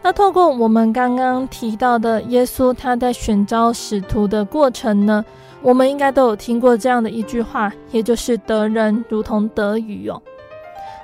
[0.00, 5.22] 那透过我们刚刚提到的耶稣他在选召使徒的过程呢，
[5.60, 10.20] 我们应该都有听过这样的一句话，也就是得人如同得鱼哦。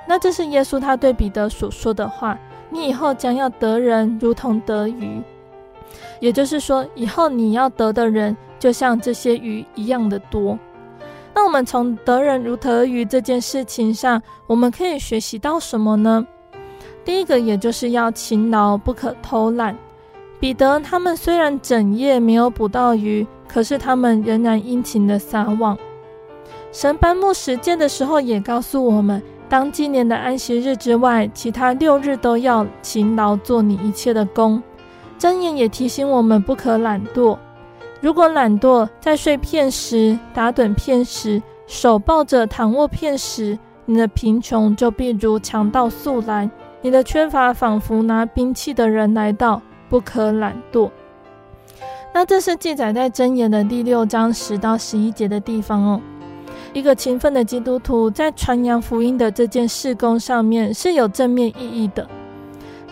[0.09, 2.35] 那这是耶稣他对彼得所说的话：
[2.71, 5.21] 你以后将要得人如同得鱼，
[6.19, 10.57] 也就是说，以后你要得的人就像这些鱼一样的多。
[11.35, 16.25] 那我们从得人如得鱼这件事情上，我们可以学习到什么呢？
[17.05, 19.77] 第一个，也就是要勤劳，不可偷懒。
[20.39, 25.77] 彼得他们虽然整夜没有捕到鱼，可是他们仍然殷勤的撒网。
[26.71, 34.61] 神颁布十诫的时候，也告诉我们，当纪念的安息日之外，其他六日都要勤劳做你一切的工。
[35.17, 37.37] 箴言也提醒我们，不可懒惰。
[37.99, 46.49] 如果懒惰，在睡片时、打盹片时、手抱着躺卧片时，你的贫穷就必如强盗速来，
[46.81, 49.61] 你的缺乏仿佛拿兵器的人来到。
[49.89, 50.87] 不可懒惰。
[52.13, 55.99] 那这是记载在箴言的第六章十到十一节的地方哦。
[56.73, 62.07] 一个勤奋的基督徒在传扬福音的这件事工上面是有正面意义的。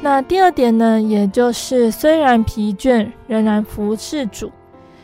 [0.01, 4.51] 那第二点呢，也就是虽然疲倦，仍然服侍主。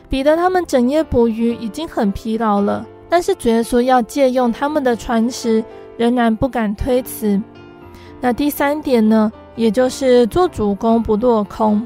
[0.09, 5.63] 彼得他们整夜捕鱼，已经很疲劳了，但是主耶稣要借用他们的传食，
[5.97, 7.41] 仍然不敢推辞。
[8.21, 11.85] 那第三点呢，也就是做主工不落空。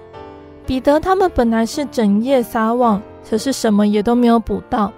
[0.66, 4.92] 彼得他们本来是整夜撒网，可是什么也都没有捕到。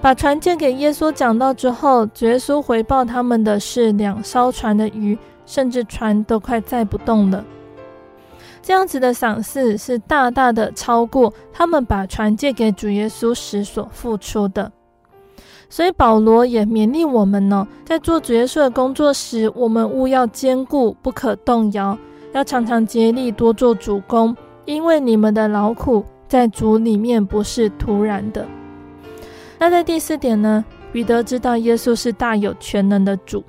[0.00, 7.44] 把船借给耶稣讲道之后，主耶稣回报他们的是两艘船的鱼，甚至船都快载不动了。
[8.62, 14.72] 这样子的赏赐是大大的超过他们把船借给主耶稣时所付出的，
[15.68, 21.96] 所以保罗也勉励我们呢，在做主耶稣的工作时，我们务要坚固，不可动摇，
[22.32, 24.34] 要常常竭力多做主工，
[24.64, 28.46] 因为你们的劳苦在主里面不是徒然的。
[29.60, 33.44] 那在第四点呢，彼得知道耶稣是大有全能的主。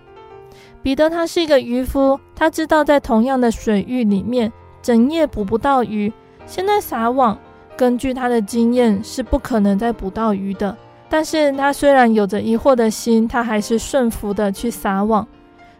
[0.84, 4.52] 彼得他是一个渔夫，他知道在同样的水域里面。
[4.82, 6.12] 整夜捕不到鱼，
[6.46, 7.38] 现在撒网，
[7.78, 10.76] 根据他的经验是不可能再捕到鱼的。
[11.08, 15.26] 但是他虽然有着疑惑的心，他还是顺服的去撒网。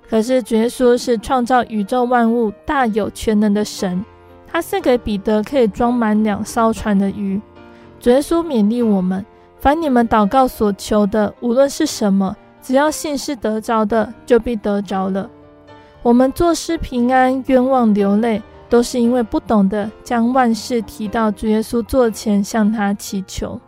[0.08, 4.06] 可是主耶稣是创造宇宙万物、大有全能的神，
[4.48, 7.42] 他赐给彼得可以装满两艘船的鱼。
[8.00, 9.26] 主耶稣勉励我们：
[9.62, 15.30] 凡你们祷告所求的，无论是什么，只要信是得着的，就必得着了。
[16.02, 23.62] 我们作诗平安、冤枉流泪，都是因为不懂得将万事提到主耶稣座前，向他祈求。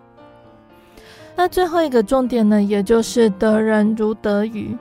[1.36, 4.76] 那最后一个重点呢，也就是得人如得鱼。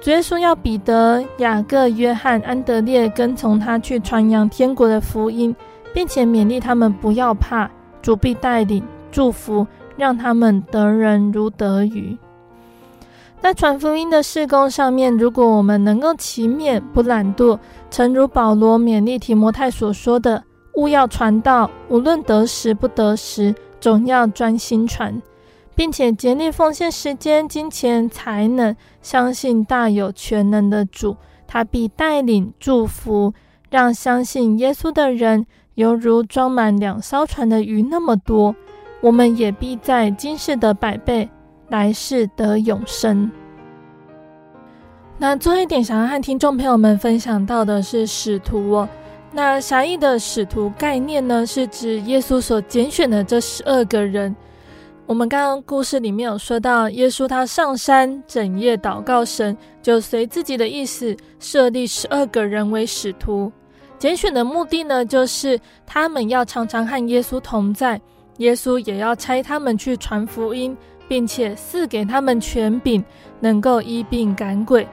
[0.00, 5.52] 主耶稣要彼得、雅各、约翰、安德烈跟从他去传扬天国的福音，
[5.92, 7.68] 并且勉励他们不要怕，
[8.00, 9.66] 主必带领、祝福，
[10.02, 12.18] 让他们得人如得鱼。
[13.40, 17.56] 在传福音的事工上面，如果我们能够勤勉不懒惰，
[17.88, 20.42] 诚如保罗勉励提摩太所说的，
[20.74, 25.22] 务要传道，无论得时不得时，总要专心传。
[25.76, 33.32] 并且竭力奉献时间、金钱、才能，相信大有全能的主，他必带领、祝福，
[33.70, 35.46] 让相信耶稣的人
[35.76, 38.56] 犹如装满两艘船的鱼那么多。
[39.02, 41.28] 我们也必在今世得百倍，
[41.68, 43.28] 来世得永生。
[45.18, 48.88] 那最后一点，想要和听众朋友们分享到的是使徒哦。
[49.32, 54.34] 那狭义的使徒概念呢，是指耶稣所拣选的这十二个人。
[55.04, 63.50] 我们刚刚故事里面有说到，耶稣他上山整夜祷告神，就随自己的意思设立十二个人为使徒。
[63.98, 68.00] 拣选的目的呢，就是他们要常常和耶稣同在，
[68.42, 70.76] 耶稣也要差他们去传福音，
[71.08, 73.02] 并且赐给他们权柄，
[73.40, 74.86] 能够医病赶鬼。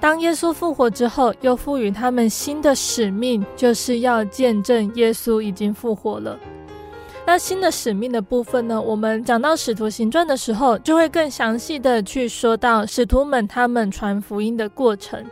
[0.00, 6.38] 当耶稣复活之后，又赋予他们新的使命，就是要见证耶稣已经复活了。
[7.26, 15.24] 那新的使命的部分呢，我们讲到使徒行传的时候，就会更详细的去说到使徒们他们传福音的过程。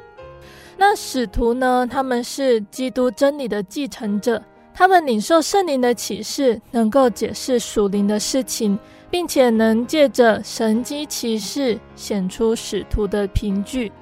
[0.78, 4.42] 那使徒呢，他们是基督真理的继承者，
[4.74, 8.78] 他们领受圣灵的启示，能够解释属灵的事情，
[9.10, 13.92] 并且能借着神迹奇事显出使徒的凭据。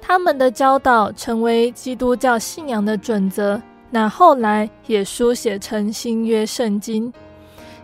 [0.00, 3.60] 他们的教导成为基督教信仰的准则，
[3.90, 7.12] 那后来也书写成新约圣经。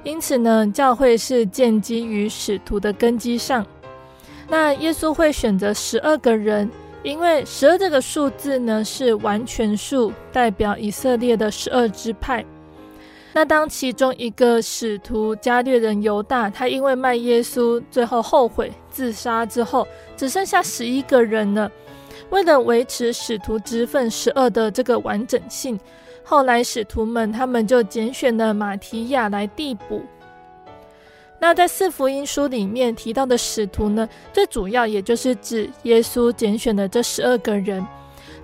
[0.04, 3.64] 因此呢，教会是建基于使徒的根基上。
[4.48, 6.70] 那耶稣会选择十二个人，
[7.02, 12.44] 因为十二这个数字呢是完全数，代表以色列的十二支派。
[13.32, 19.86] 那当其中一个使徒加略人犹大，他因为卖耶稣，最后后悔自杀之后，
[20.16, 21.70] 只剩下十一个人了。
[22.30, 25.78] 为了维持使徒职分十二的这个完整性。
[26.24, 30.02] 后来使徒们他们就拣选了马提亚来递补。
[31.42, 37.84] 那在四福音书里面提到的使徒呢，最主要也就是指耶稣拣选的这十二个人。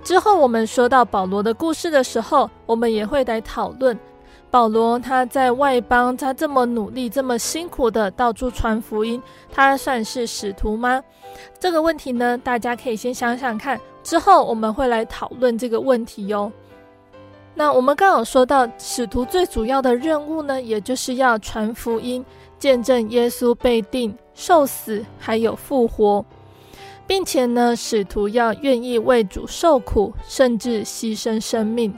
[0.03, 3.97] 之后我们说到保罗的故事的时候，我们也会来讨论
[4.51, 11.01] 保罗他在外邦，他这么努力、这么辛苦的到处传福音，他算是使徒吗？
[11.57, 16.51] 这个问题呢，大家可以先想想看，之后我们会来讨论这个问题哟。
[17.55, 22.23] 那我们刚好说到，使徒最主要的任务呢，也就是要传福音，
[22.59, 26.23] 见证耶稣被定、受死，还有复活，
[27.07, 31.91] 并且呢，使徒要愿意为主受苦，甚至牺牲生命。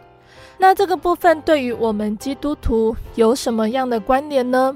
[0.57, 4.76] 那这个部分对于我们基督徒有什么样的关联呢？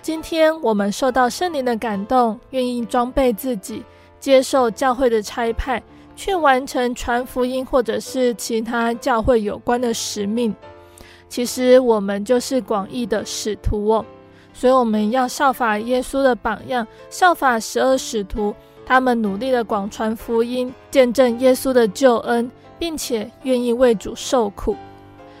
[0.00, 3.82] 今天我们受到圣灵的感动，愿意装备自己，
[4.18, 5.82] 接受教会的差派。
[6.16, 10.54] 去完成传福音，或者是其他教会有关的使命。
[11.30, 14.04] 其实我们就是广义的使徒哦，
[14.60, 18.54] 所以我们要效法耶稣的榜样，效法十二使徒，
[18.84, 24.76] 他们努力的广传福音，见证耶稣的救恩，并且愿意为主受苦。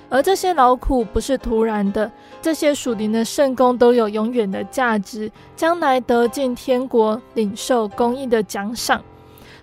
[0.08, 2.10] 而这些劳苦不是突然的，
[2.40, 9.04] 这些属灵的圣工都有永远的价值，将来得进天国，领受公义的奖赏。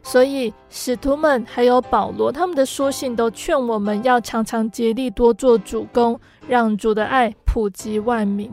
[0.03, 8.51] 所以，使徒们还有保罗，他们的书信都劝我们要常常竭力多做主工，让主的爱普及万民。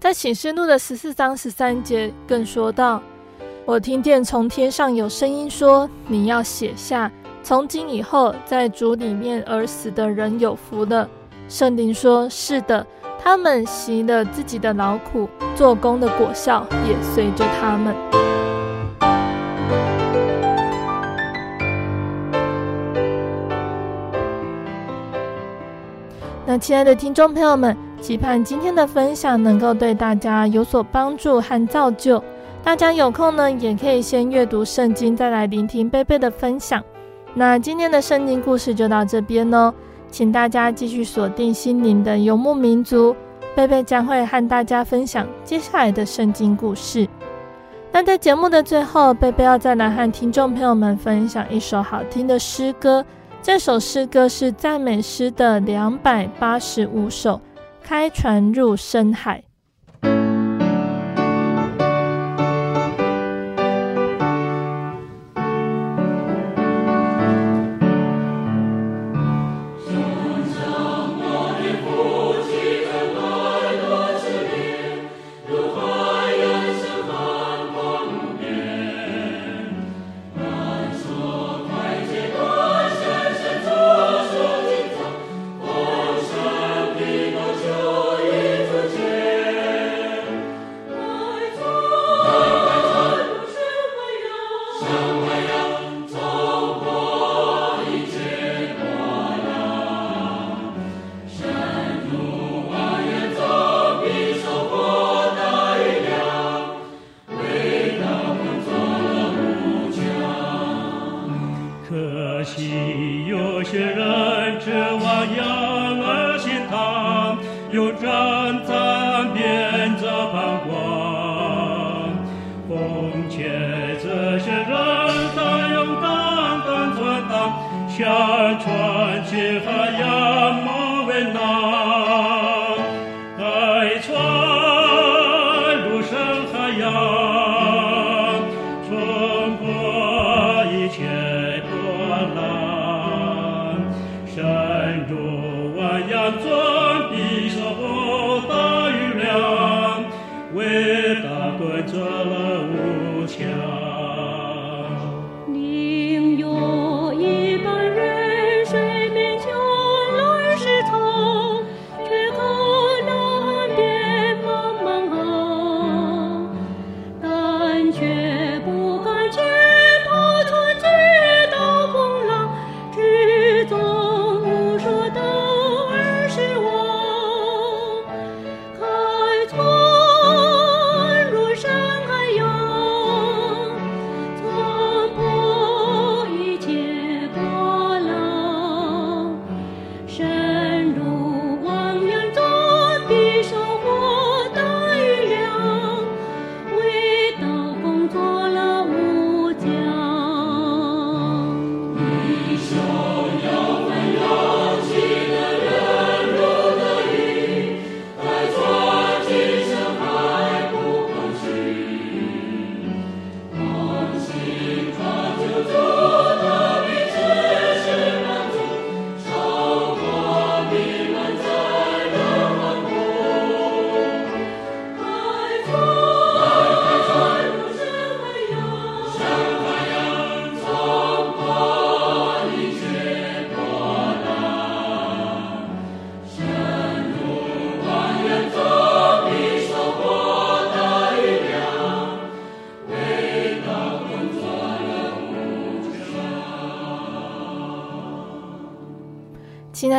[0.00, 3.02] 在启示录的十四章十三节更说道
[3.66, 7.10] ：“我听见从天上有声音说，你要写下，
[7.42, 11.08] 从今以后，在主里面而死的人有福了。”
[11.50, 12.86] 圣灵说：“是的，
[13.20, 17.92] 他们习了自己的劳苦，做工的果效也随着他们。”
[26.46, 32.22] 那亲爱的听众朋友们，期盼今天的分享能够对大家有所帮助和造就。
[32.62, 36.82] 大家有空呢，也可以先阅读圣经，再来聆听贝贝的分享。
[37.34, 39.72] 那今天的圣经故事就到这边哦，
[40.10, 43.14] 请大家继续锁定心灵的游牧民族，
[43.54, 47.06] 贝贝将会和大家分享接下来的圣经故事。
[47.92, 53.04] 那在节目的最后，贝贝要再来和听众朋友们分享一首好听的诗歌，
[53.40, 57.34] 这首诗歌是赞美诗的两百八十五首，
[57.88, 59.40] 《开船入深海》。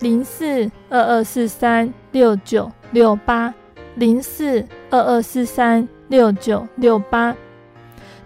[0.00, 2.70] 零四二二四三六九。
[2.92, 3.54] 六八
[3.94, 7.36] 零四二二四三六九六八，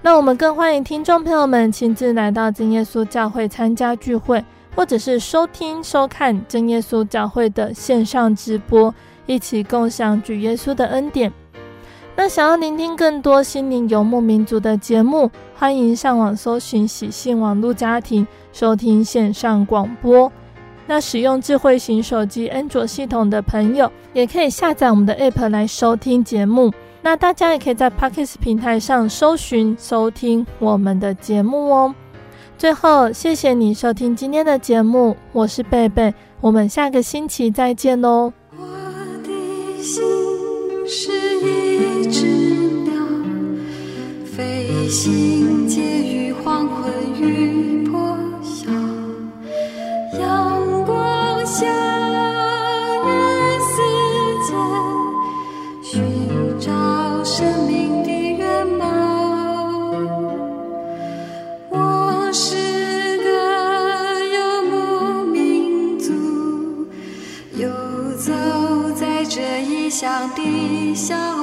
[0.00, 4.42] 那我们更欢迎听众朋友们亲自来到真耶稣教会参加聚会，
[4.74, 8.94] 或者是收听收看真耶稣教会的线上直播，
[9.26, 11.30] 一起共享主耶稣的恩典。
[12.16, 20.32] 那想要聆听更多心灵游牧民族的节目，欢迎上网搜寻喜信网络家庭，收听线上广播。
[20.86, 26.72] 那使用智慧型手机安卓系统的朋友，也可以下载我们的 App 来收听节目。
[27.02, 31.94] 那大家也可以在 Podcast 平台上搜寻收听我们的节目哦。
[32.56, 38.32] 最后，谢谢你收听今天的节目，我是贝贝，我们下个星期再见哦。
[38.56, 38.64] 我
[39.22, 40.02] 的心
[40.86, 41.10] 是
[41.40, 42.26] 一只
[42.86, 42.94] 鸟
[44.88, 46.23] 心结。
[51.44, 51.66] 在校
[53.04, 53.76] 园世
[54.46, 54.48] 界
[55.82, 55.92] 寻
[56.58, 56.72] 找
[57.22, 58.82] 生命的愿望。
[61.68, 63.28] 我是个
[64.24, 66.10] 游牧民族，
[67.58, 67.68] 游
[68.16, 68.32] 走
[68.94, 71.33] 在这异乡的小。